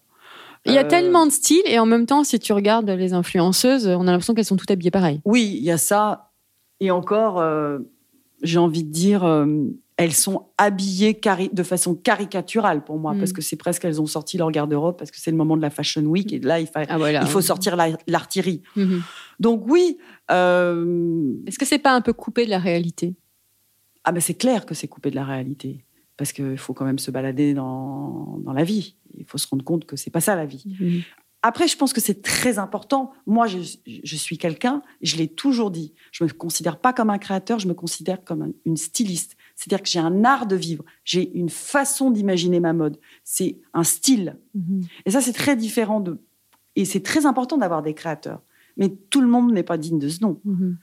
[0.66, 3.12] Il y a Euh, tellement de styles et en même temps, si tu regardes les
[3.12, 5.20] influenceuses, on a l'impression qu'elles sont toutes habillées pareil.
[5.24, 6.30] Oui, il y a ça.
[6.80, 7.78] Et encore, euh,
[8.42, 9.46] j'ai envie de dire, euh,
[10.00, 11.20] elles sont habillées
[11.52, 13.18] de façon caricaturale pour moi, Mm.
[13.18, 15.62] parce que c'est presque elles ont sorti leur garde-robe, parce que c'est le moment de
[15.62, 17.20] la Fashion Week, et là, il, fa- Ah voilà.
[17.22, 18.62] il faut sortir la- l'artillerie.
[18.76, 19.02] Mhm.
[19.40, 19.98] Donc oui,
[20.30, 23.16] euh, Est-ce que c'est pas un peu coupé de la réalité?
[24.04, 25.84] Ah ben c'est clair que c'est coupé de la réalité,
[26.16, 28.96] parce qu'il faut quand même se balader dans, dans la vie.
[29.16, 30.64] Il faut se rendre compte que c'est pas ça la vie.
[30.80, 31.02] Mhm.
[31.42, 33.12] Après, je pense que c'est très important.
[33.26, 37.18] Moi, je, je suis quelqu'un, je l'ai toujours dit, je me considère pas comme un
[37.18, 39.36] créateur, je me considère comme un- une styliste.
[39.58, 43.82] C'est-à-dire que j'ai un art de vivre, j'ai une façon d'imaginer ma mode, c'est un
[43.82, 44.36] style.
[44.54, 44.82] Mhm.
[45.04, 46.20] Et ça, c'est très différent de.
[46.76, 48.40] Et c'est très important d'avoir des créateurs.
[48.76, 50.40] Mais tout le monde n'est pas digne de ce nom.
[50.44, 50.76] Mhm.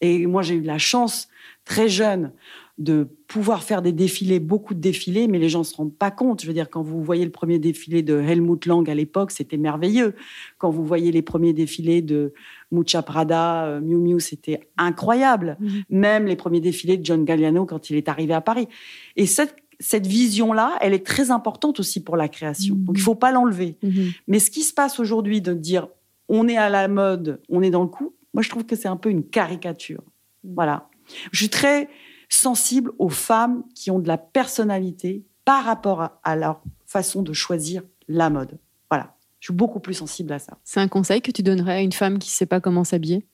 [0.00, 1.26] Et moi, j'ai eu la chance,
[1.64, 2.32] très jeune,
[2.78, 6.12] de pouvoir faire des défilés, beaucoup de défilés, mais les gens ne se rendent pas
[6.12, 6.40] compte.
[6.40, 9.56] Je veux dire, quand vous voyez le premier défilé de Helmut Lang à l'époque, c'était
[9.56, 10.14] merveilleux.
[10.58, 12.32] Quand vous voyez les premiers défilés de
[12.70, 15.56] Mucha Prada, euh, Miu Miu, c'était incroyable.
[15.60, 15.82] Mhm.
[15.90, 18.68] Même les premiers défilés de John Galliano quand il est arrivé à Paris.
[19.16, 22.74] Et cette, cette vision-là, elle est très importante aussi pour la création.
[22.74, 22.84] Mhm.
[22.84, 23.76] Donc, il ne faut pas l'enlever.
[23.82, 24.10] Mhm.
[24.28, 25.88] Mais ce qui se passe aujourd'hui de dire
[26.28, 28.88] on est à la mode, on est dans le coup, moi je trouve que c'est
[28.88, 30.02] un peu une caricature.
[30.44, 30.88] Voilà.
[31.32, 31.88] Je suis très
[32.28, 37.32] sensible aux femmes qui ont de la personnalité par rapport à, à leur façon de
[37.32, 38.58] choisir la mode.
[38.88, 39.16] Voilà.
[39.40, 40.58] Je suis beaucoup plus sensible à ça.
[40.64, 43.26] C'est un conseil que tu donnerais à une femme qui ne sait pas comment s'habiller?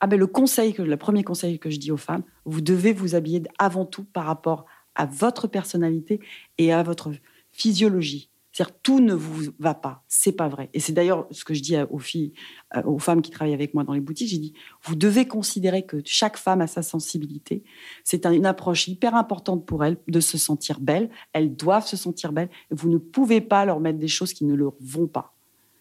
[0.00, 2.92] Ah ben le conseil que le premier conseil que je dis aux femmes, vous devez
[2.94, 6.20] vous habiller avant tout par rapport à votre personnalité
[6.56, 7.12] et à votre
[7.52, 8.28] physiologie.
[8.52, 10.70] C'est-à-dire tout ne vous va pas, c'est pas vrai.
[10.74, 12.32] Et c'est d'ailleurs ce que je dis aux filles,
[12.76, 14.28] euh, aux femmes qui travaillent avec moi dans les boutiques.
[14.28, 17.62] J'ai dit, vous devez considérer que chaque femme a sa sensibilité.
[18.02, 21.10] C'est un- une approche hyper importante pour elles de se sentir belle.
[21.32, 22.50] Elles doivent se sentir belles.
[22.70, 25.36] Vous ne pouvez pas leur mettre des choses qui ne leur vont pas.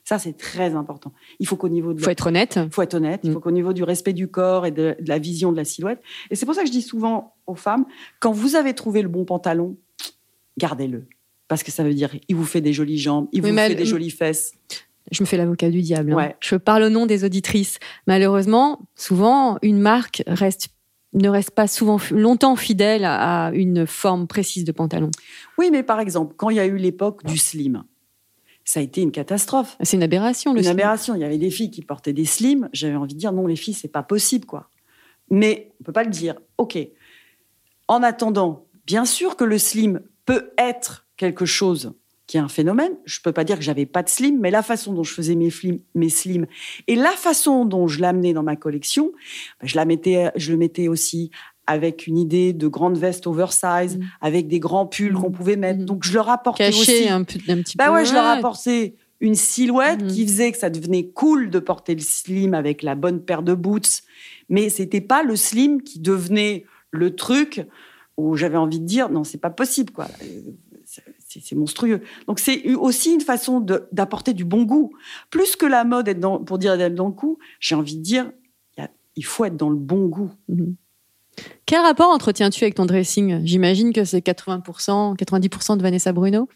[0.09, 1.11] Ça, c'est très important.
[1.39, 2.57] Il faut qu'au niveau de Il faut être honnête.
[2.65, 5.07] il faut être honnête, il faut qu'au niveau du respect du corps et de, de
[5.07, 6.01] la vision de la silhouette.
[6.31, 7.85] Et c'est pour ça que je dis souvent aux femmes,
[8.19, 9.77] quand vous avez trouvé le bon pantalon,
[10.57, 11.05] gardez-le.
[11.47, 13.61] Parce que ça veut dire, il vous fait des jolies jambes, il Oui, vous fait
[13.71, 14.53] elle- des jolies fesses.
[15.11, 16.13] Je me fais l'avocat du diable.
[16.13, 16.33] hein.
[16.39, 17.77] Je parle au nom des auditrices.
[18.07, 20.69] Malheureusement, souvent, une marque reste,
[21.13, 25.09] ne reste pas souvent longtemps fidèle à une forme précise de pantalon.
[25.57, 27.83] Oui, mais par exemple, quand il y a eu l'époque du slim,
[28.69, 29.77] ça a été une catastrophe.
[29.81, 30.73] C'est une aberration, le une slim.
[30.73, 31.15] aberration.
[31.15, 32.69] Il y avait des filles qui portaient des slims.
[32.71, 34.69] J'avais envie de dire, non, les filles, c'est pas possible, quoi.
[35.31, 36.35] Mais on peut pas le dire.
[36.59, 36.77] OK.
[37.87, 41.93] En attendant, bien sûr que le slim peut être quelque chose
[42.27, 42.91] qui est un phénomène.
[43.05, 45.33] Je peux pas dire que j'avais pas de slim, mais la façon dont je faisais
[45.33, 46.45] mes, flim- mes slims
[46.85, 49.11] et la façon dont je l'amenais dans ma collection,
[49.59, 51.31] ben, je la mettais, je le mettais aussi
[51.69, 54.03] avec une idée de grande veste oversize, Mm.
[54.21, 55.21] avec des grands pulls Mm.
[55.21, 55.81] qu'on pouvait mettre.
[55.81, 55.85] Mm.
[55.85, 57.93] Donc je leur apportais aussi Caché un, peu- un petit bah peu.
[57.93, 62.01] ouais, je leur apportais une silhouette qui faisait que ça devenait cool de porter le
[62.01, 64.01] slim avec la bonne paire de boots.
[64.49, 67.67] Mais c'était pas le slim qui devenait le truc
[68.17, 70.07] où j'avais envie de dire non, c'est pas possible, quoi.
[70.85, 72.01] C'est- monstrueux.
[72.27, 73.59] Donc c'est aussi une façon
[73.91, 74.91] d'apporter du bon goût.
[75.29, 78.01] Plus que la mode être dans, pour dire d'être dans le coup, j'ai envie de
[78.01, 78.31] dire
[79.15, 80.31] il faut être dans le bon goût.
[80.47, 80.75] Mhm.
[81.65, 83.45] Quel rapport entretiens-tu avec ton dressing?
[83.45, 86.47] J'imagine que c'est 80%, 90% de Vanessa Bruno.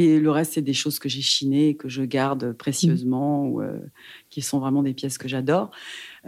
[0.00, 3.80] Et le reste, c'est des choses que j'ai chinées, que je garde précieusement, ou euh,
[4.30, 5.72] qui sont vraiment des pièces que j'adore.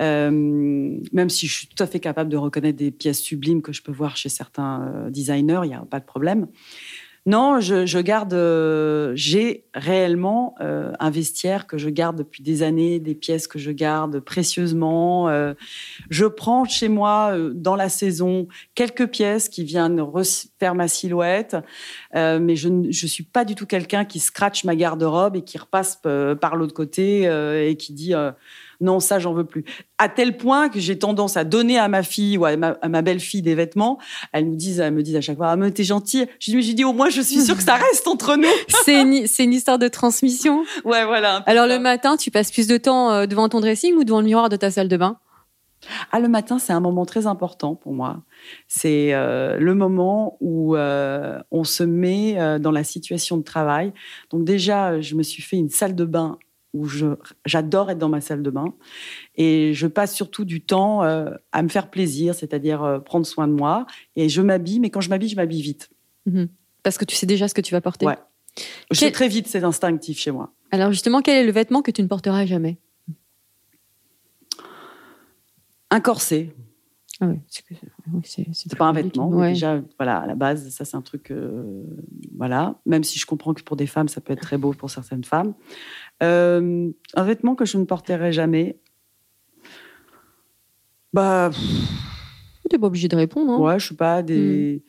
[0.00, 3.72] Euh, même si je suis tout à fait capable de reconnaître des pièces sublimes que
[3.72, 6.48] je peux voir chez certains euh, designers, il n'y a pas de problème.
[7.26, 8.32] Non, je, garde.
[8.32, 13.58] euh, j'ai réellement euh, un vestiaire que je garde depuis des années, des pièces que
[13.58, 15.28] je garde précieusement.
[15.28, 15.52] euh,
[16.08, 21.56] je prends chez moi, dans la saison, quelques pièces qui viennent refaire ma silhouette.
[22.14, 26.00] Mais je ne suis pas du tout quelqu'un qui scratche ma garde-robe et qui repasse
[26.40, 27.24] par l'autre côté
[27.68, 28.14] et qui dit
[28.80, 29.64] non, ça, j'en veux plus.
[29.98, 33.42] À tel point que j'ai tendance à donner à ma fille ou à ma, belle-fille
[33.42, 33.98] des vêtements.
[34.32, 36.26] Elles nous disent, elles me disent à chaque fois, ah, mais t'es gentille.
[36.38, 38.48] Je dis, dit, au moins, je suis sûre que ça reste entre nous.
[38.84, 40.64] C'est une, c'est une histoire de transmission.
[40.84, 41.42] ouais, voilà.
[41.46, 41.76] Alors ça.
[41.76, 44.48] le matin, tu passes plus de temps euh, devant ton dressing ou devant le miroir
[44.48, 45.18] de ta salle de bain?
[46.12, 48.22] Ah, le matin, c'est un moment très important pour moi.
[48.68, 53.92] C'est euh, le moment où euh, on se met euh, dans la situation de travail.
[54.30, 56.38] Donc déjà, je me suis fait une salle de bain
[56.72, 56.86] où
[57.46, 58.74] j'adore être dans ma salle de bain.
[59.36, 63.48] Et je passe surtout du temps euh, à me faire plaisir, c'est-à-dire euh, prendre soin
[63.48, 63.86] de moi.
[64.16, 65.90] Et je m'habille, mais quand je m'habille, je m'habille vite.
[66.26, 66.48] Mhm.
[66.82, 68.06] Parce que tu sais déjà ce que tu vas porter.
[68.06, 68.16] Ouais.
[68.90, 70.52] Je sais très vite, c'est instinctif chez moi.
[70.70, 72.78] Alors justement, quel est le vêtement que tu ne porteras jamais?
[75.90, 76.54] Un corset,
[77.20, 77.74] ah que-
[78.12, 79.28] oui, c'est- pas un vêtement.
[79.28, 79.48] mais Ouais.
[79.52, 81.82] Déjà, voilà, à la base, ça c'est un truc, euh,
[82.36, 82.76] voilà.
[82.86, 85.24] Même si je comprends que pour des femmes, ça peut être très beau pour certaines
[85.24, 85.52] femmes.
[86.22, 88.78] Euh, un vêtement que je ne porterai jamais.
[91.12, 91.50] Bah,
[92.68, 93.52] T'es pas obligé de répondre.
[93.52, 93.58] Hein.
[93.58, 94.82] Ouais, je sais pas, des.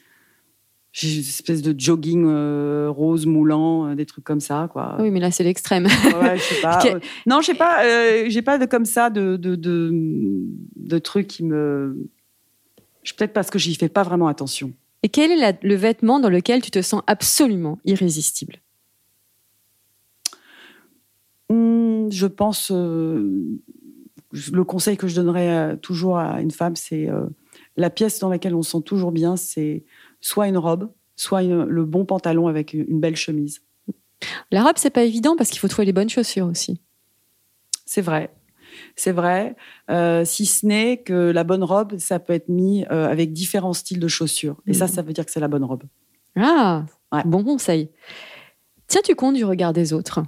[0.93, 4.95] J'ai une espèce de jogging euh, rose moulant, euh, des trucs comme ça, quoi.
[4.97, 5.85] Ah oui, mais là, c'est l'extrême.
[5.85, 6.79] Ouais, je sais pas.
[7.25, 8.29] Non, je sais pas.
[8.29, 9.89] j'ai pas de comme ça de de, de,
[10.75, 11.97] de trucs qui me.
[13.17, 14.73] Peut-être parce que j'y fais pas vraiment attention.
[15.01, 18.57] Et quel est la- le vêtement dans lequel tu te sens absolument irrésistible?
[21.51, 22.71] Hmm, je pense.
[22.73, 23.59] euh,
[24.53, 27.25] le conseil que je donnerais euh, toujours à une femme, c'est euh,
[27.75, 29.83] la pièce dans laquelle on se sent toujours bien, c'est
[30.21, 33.61] soit une robe, soit une- le bon pantalon avec une belle chemise.
[34.51, 36.79] La robe, c'est pas évident parce qu'il faut trouver les bonnes chaussures aussi.
[37.85, 38.33] C'est vrai.
[38.95, 39.57] C'est vrai.
[39.89, 43.73] Euh, si ce n'est que la bonne robe, ça peut être mis euh, avec différents
[43.73, 44.61] styles de chaussures.
[44.67, 44.91] Et ça, Mhm.
[44.91, 45.83] ça veut dire que c'est la bonne robe.
[46.37, 47.23] Ah, Ouais.
[47.25, 47.89] bon conseil.
[48.87, 50.23] Tiens-tu compte du regard des autres?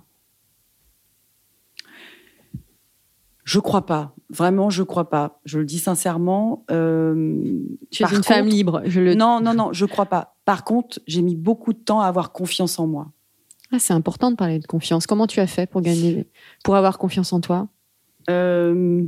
[3.44, 4.16] Je crois pas.
[4.30, 5.40] Vraiment, je crois pas.
[5.46, 6.64] Je le dis sincèrement.
[6.72, 7.42] Euh,
[7.92, 8.82] Tu es une femme libre.
[8.86, 9.16] Je le...
[9.16, 10.36] Non, non, non, je crois pas.
[10.46, 13.12] Par contre, j'ai mis beaucoup de temps à avoir confiance en moi.
[13.72, 15.08] Ah, c'est important de parler de confiance.
[15.08, 16.26] Comment tu as fait pour gagner,
[16.64, 17.68] pour avoir confiance en toi?
[18.30, 19.04] Euh,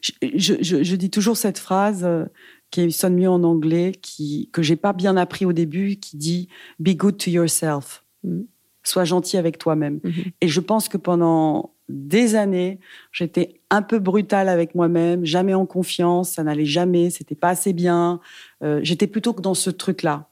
[0.00, 2.24] je, je- je- je dis toujours cette phrase euh,
[2.70, 6.48] qui sonne mieux en anglais, qui, que j'ai pas bien appris au début, qui dit
[6.78, 8.04] Be good to yourself.
[8.24, 8.46] Mhm.
[8.84, 10.00] Sois gentil avec toi-même.
[10.04, 10.12] Mhm.
[10.40, 12.80] Et je pense que pendant des années,
[13.12, 17.72] j'étais un peu brutale avec moi-même, jamais en confiance, ça n'allait jamais, c'était pas assez
[17.72, 18.20] bien.
[18.62, 20.28] Euh, j'étais plutôt que dans ce truc-là.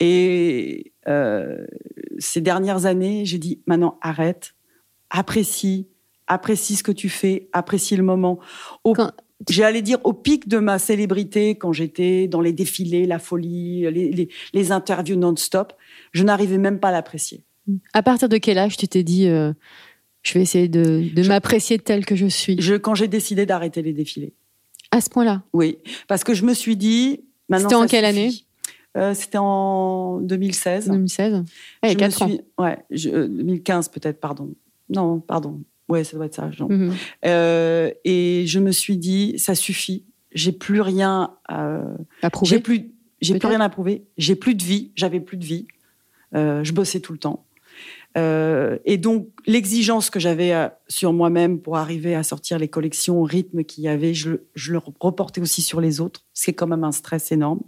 [0.00, 1.64] Et euh,
[2.18, 4.54] ces dernières années, j'ai dit maintenant arrête,
[5.10, 5.88] apprécie,
[6.26, 8.38] apprécie ce que tu fais, apprécie le moment.
[8.82, 9.12] Au- Quand-
[9.48, 13.82] J'ai allé dire au pic de ma célébrité, quand j'étais dans les défilés, la folie,
[13.90, 15.72] les, les- les interviews non-stop,
[16.12, 17.44] je n'arrivais même pas à l'apprécier.
[17.92, 19.52] À partir de quel âge tu t'es dit euh,
[20.24, 23.46] je vais essayer de, de Je- m'apprécier tel que je suis Je, quand j'ai décidé
[23.46, 24.32] d'arrêter les défilés.
[24.90, 27.20] À ce point-là Oui, parce que je me suis dit.
[27.52, 28.20] C'était en ça quelle suffit.
[28.20, 28.32] année?
[28.96, 30.88] Euh, C'était en 2016.
[30.88, 31.34] 2016
[31.82, 32.28] Ouais, Je me 4 ans.
[32.28, 34.50] suis- Ouais, je- euh, 2015 peut-être, pardon.
[34.88, 35.60] Non, pardon.
[35.88, 36.48] Ouais, ça doit être ça.
[36.68, 36.92] Mhm.
[37.26, 40.04] Euh, et je me suis dit, ça suffit.
[40.32, 41.32] J'ai plus rien.
[41.48, 41.82] à-
[42.22, 42.90] Approuvé J'ai plus.
[43.20, 44.04] J'ai plus rien à prouver.
[44.16, 44.90] J'ai plus de vie.
[44.96, 45.66] J'avais plus de vie.
[46.34, 47.44] Euh, je bossais tout le temps.
[48.16, 53.20] Euh, et donc l'exigence que j'avais euh, sur moi-même pour arriver à sortir les collections
[53.20, 56.20] au rythme qu'il y avait, je, le- je le reportais aussi sur les autres.
[56.32, 57.60] C'est quand même un stress énorme.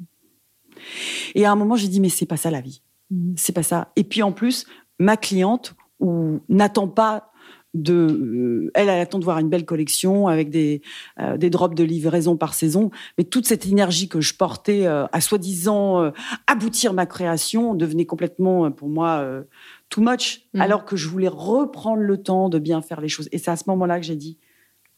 [1.35, 2.83] Et à un moment, j'ai dit mais c'est pas ça la vie.
[3.11, 3.35] Mhm.
[3.37, 3.93] C'est pas ça.
[3.97, 4.67] Et puis en plus,
[4.99, 7.31] ma cliente ou n'attend pas
[7.75, 10.81] de, euh, elle, elle attend de voir une belle collection avec des
[11.21, 12.91] euh, des drops de livraison par saison.
[13.19, 16.11] Mais toute cette énergie que je portais euh, à soi-disant
[16.47, 19.43] aboutir ma création devenait complètement pour moi
[19.89, 20.49] too much.
[20.55, 20.61] Mhm.
[20.61, 23.29] Alors que je voulais reprendre le temps de bien faire les choses.
[23.33, 24.39] Et c'est à ce moment-là que j'ai dit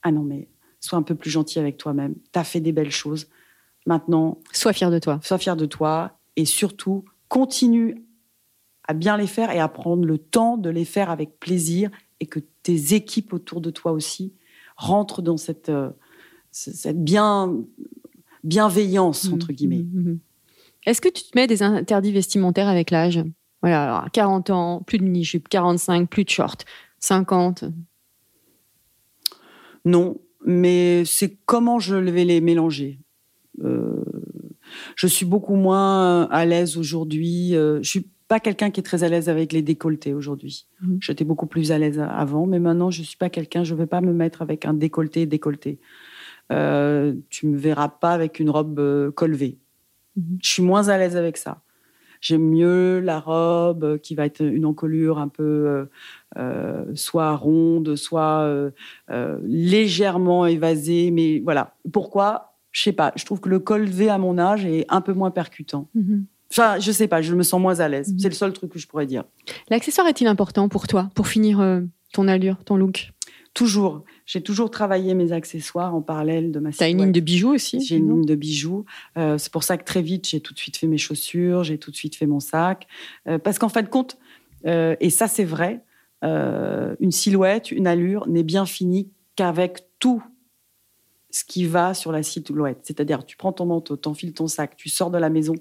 [0.03, 0.49] ah non mais
[0.81, 2.15] sois un peu plus gentil avec toi-même.
[2.33, 3.27] T'as fait des belles choses.
[3.87, 5.19] Maintenant, Sois fier de toi.
[5.23, 8.05] sois fier de toi et surtout continue
[8.87, 12.27] à bien les faire et à prendre le temps de les faire avec plaisir et
[12.27, 14.35] que tes équipes autour de toi aussi
[14.77, 15.91] rentrent dans cette, euh,
[16.51, 17.55] cette bien,
[18.45, 19.85] bienveillance, entre guillemets.
[19.93, 20.21] Mhm.
[20.87, 23.23] Est-ce que tu te mets des interdits vestimentaires avec l'âge?
[23.63, 26.65] Voilà, alors à 40 ans, plus de mini-jupe, 45, plus de short,
[27.01, 27.65] 50.
[29.85, 33.01] Non, mais c'est comment je vais les mélanger.
[33.65, 34.05] Euh,
[34.97, 37.55] je suis beaucoup moins à l'aise aujourd'hui.
[37.57, 40.67] Euh, je suis pas quelqu'un qui est très à l'aise avec les décolletés aujourd'hui.
[40.83, 40.99] Mhm.
[41.01, 43.65] J'étais beaucoup plus à l'aise avant, mais maintenant je suis pas quelqu'un.
[43.65, 45.81] Je vais pas me mettre avec un décolleté décolleté.
[46.53, 49.59] Euh, tu me verras pas avec une robe euh, colvée.
[50.17, 50.39] Mhm.
[50.43, 51.63] Je suis moins à l'aise avec ça.
[52.21, 55.85] J'aime mieux la robe euh, qui va être une encolure un peu euh,
[56.37, 58.71] euh, soit ronde, soit euh,
[59.11, 61.11] euh, légèrement évasée.
[61.11, 61.75] Mais voilà.
[61.93, 62.55] Pourquoi?
[62.73, 63.13] Je sais pas.
[63.17, 65.89] Je trouve que le col V à mon âge est un peu moins percutant.
[65.95, 66.27] Mhm.
[66.51, 67.23] Enfin, je sais pas.
[67.23, 68.13] Je me sens moins à l'aise.
[68.13, 68.19] Mhm.
[68.19, 69.25] C'est le seul truc que je pourrais dire.
[69.71, 73.11] L'accessoire est-il important pour toi, pour finir ton allure, ton look?
[73.55, 74.05] Toujours.
[74.31, 77.05] J'ai toujours travaillé mes accessoires en parallèle de ma T'as une silhouette.
[77.07, 78.85] ligne de bijoux aussi J'ai une ligne de bijoux.
[79.17, 81.79] Euh, c'est pour ça que très vite, j'ai tout de suite fait mes chaussures, j'ai
[81.79, 82.87] tout de suite fait mon sac.
[83.27, 84.19] Euh, parce qu'en fin de compte,
[84.67, 85.83] euh, et ça c'est vrai,
[86.23, 90.23] une silhouette, une allure n'est bien finie qu'avec tout
[91.31, 92.81] ce qui va sur la silhouette.
[92.83, 95.55] C'est-à-dire, tu prends ton manteau, t'enfiles ton sac, tu sors de la maison,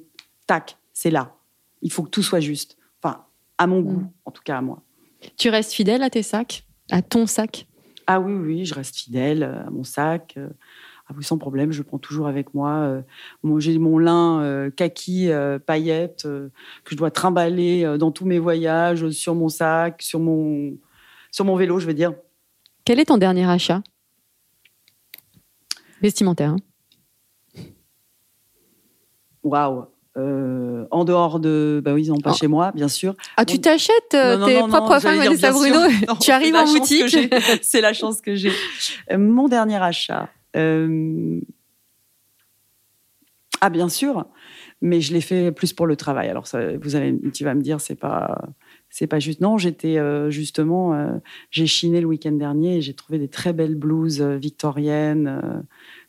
[0.46, 1.36] tac, c'est là.
[1.84, 2.76] Il faut que tout soit juste.
[3.02, 3.24] Enfin,
[3.58, 4.10] à mon goût, Mm.
[4.26, 4.82] en tout cas à moi.
[5.38, 7.67] Tu restes fidèle à tes sacs À ton sac?
[8.08, 10.36] Ah oui, oui, je reste fidèle euh, à mon sac.
[10.38, 10.50] euh,
[11.10, 12.72] Ah oui, sans problème, je le prends toujours avec moi.
[12.72, 13.02] euh,
[13.44, 16.50] mon- J'ai mon lin euh, kaki, euh, paillettes, euh,
[16.86, 20.78] que je dois trimballer dans tous mes voyages, sur mon sac, sur mon,
[21.32, 22.14] sur mon vélo, je veux dire.
[22.86, 23.82] Quel est ton dernier achat?
[26.02, 26.52] Vestimentaire.
[26.52, 26.58] hein
[29.44, 29.86] Waouh.
[30.18, 32.36] Euh, en dehors de, bah oui, ils n'ont pas Oh.
[32.36, 33.14] chez moi, bien sûr.
[33.38, 35.78] Ah, tu t'achètes euh, tes non, propres fringues, Vanessa Bruno.
[36.08, 37.16] Non, Tu arrives en boutique.
[37.62, 38.52] C'est la chance que j'ai.
[39.12, 40.30] Euh, Mon dernier achat.
[43.62, 44.26] Ah, bien sûr,
[44.82, 46.30] mais je l'ai fait plus pour le travail.
[46.30, 48.40] Alors, ça, vous allez, tu vas me dire, c'est pas,
[48.90, 49.42] c'est pas juste.
[49.42, 49.98] Non, j'étais
[50.32, 51.20] justement,
[51.52, 55.64] j'ai chiné le week-end dernier et j'ai trouvé des très belles blouses victoriennes,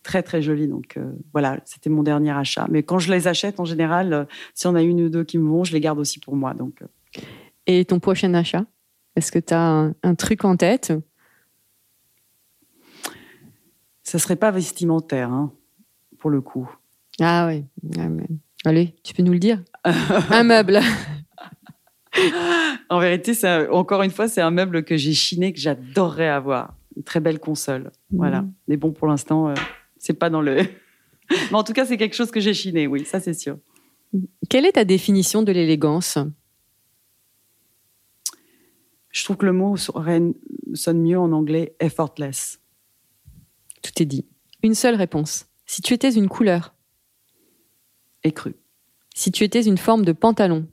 [0.09, 0.69] très très jolies.
[0.69, 2.67] Donc euh, voilà, c'était mon dernier achat.
[2.71, 5.37] Mais quand je les achète, en général, euh, si on a une ou deux qui
[5.37, 6.55] me vont, je les garde aussi pour moi.
[6.55, 7.21] Donc euh,
[7.67, 8.65] Et ton prochain achat
[9.17, 10.93] Est-ce que tu as un, un truc en tête?
[14.03, 15.53] Ça serait pas vestimentaire, hein,
[16.19, 16.71] pour le coup.
[17.21, 17.47] Ah.
[17.47, 18.27] Ouais, mais-
[18.65, 19.63] Allez, tu peux nous le dire?
[19.85, 20.81] Un meuble.
[22.89, 26.29] En vérité, c'est un- encore une fois, c'est un meuble que j'ai chiné que j'adorerais
[26.29, 26.75] avoir.
[26.97, 27.93] Une très belle console.
[28.11, 28.43] Voilà.
[28.43, 28.53] Mhm.
[28.67, 29.55] Mais bon, pour l'instant, euh,
[29.99, 30.57] c'est pas dans le.
[31.31, 33.59] Mais en tout cas, c'est quelque chose que j'ai chiné, oui, ça c'est sûr.
[34.49, 36.19] Quelle est ta définition de l'élégance?
[39.11, 40.35] Je trouve que le mot sonne
[41.03, 42.61] mieux en anglais effortless.
[43.83, 44.27] Tout est dit.
[44.63, 45.47] Une seule réponse.
[45.67, 46.75] Si tu étais une couleur,
[48.25, 48.55] Écru.
[49.15, 50.69] si tu étais une forme de pantalon,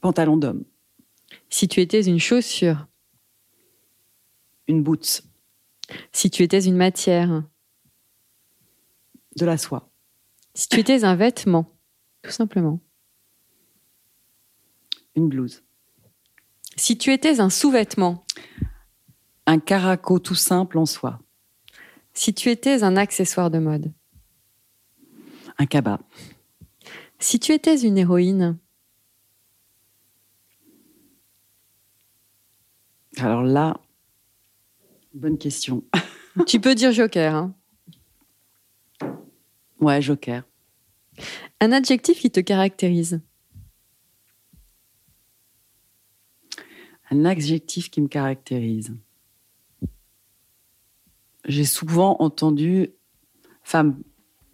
[0.00, 0.64] Pantalon d'homme.
[1.50, 2.87] si tu étais une chaussure,
[4.68, 5.22] Une boots.
[6.12, 7.42] si tu étais une matière,
[9.36, 9.90] De la soie.
[10.54, 11.74] si tu étais un vêtement,
[12.22, 12.80] tout simplement,
[15.16, 15.62] Une blouse.
[16.76, 18.24] si tu étais un sous-vêtement,
[19.46, 21.20] Un caraco tout simple en soie.
[22.12, 23.92] si tu étais un accessoire de mode,
[25.56, 26.00] Un cabas.
[27.18, 28.58] si tu étais une héroïne,
[33.16, 33.80] Alors là,
[35.18, 35.84] bonne question.
[36.46, 37.54] tu peux dire joker, hein.
[39.80, 40.42] Ouais, joker.
[41.60, 43.20] un adjectif qui te caractérise,
[47.10, 48.94] Un adjectif qui me caractérise.
[51.46, 52.90] J'ai souvent entendu
[53.62, 54.02] femme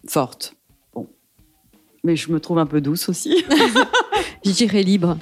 [0.07, 0.55] forte.
[0.93, 1.09] Bon.
[2.05, 3.43] Mais je me trouve un peu douce aussi.
[4.45, 5.17] je dirais libre.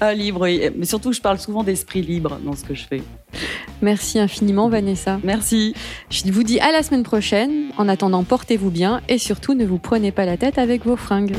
[0.00, 0.60] Ah, libre, oui.
[0.76, 3.02] mais surtout je parle souvent d'esprit libre dans ce que je fais.
[3.82, 5.20] Merci infiniment Vanessa.
[5.22, 5.74] Merci.
[6.10, 7.70] Je vous dis à la semaine prochaine.
[7.76, 11.36] En attendant, portez-vous bien et surtout ne vous prenez pas la tête avec vos fringues.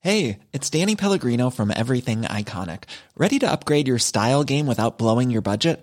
[0.00, 2.82] Hey, it's Danny Pellegrino from Everything Iconic.
[3.16, 5.82] Ready to upgrade your style game without blowing your budget?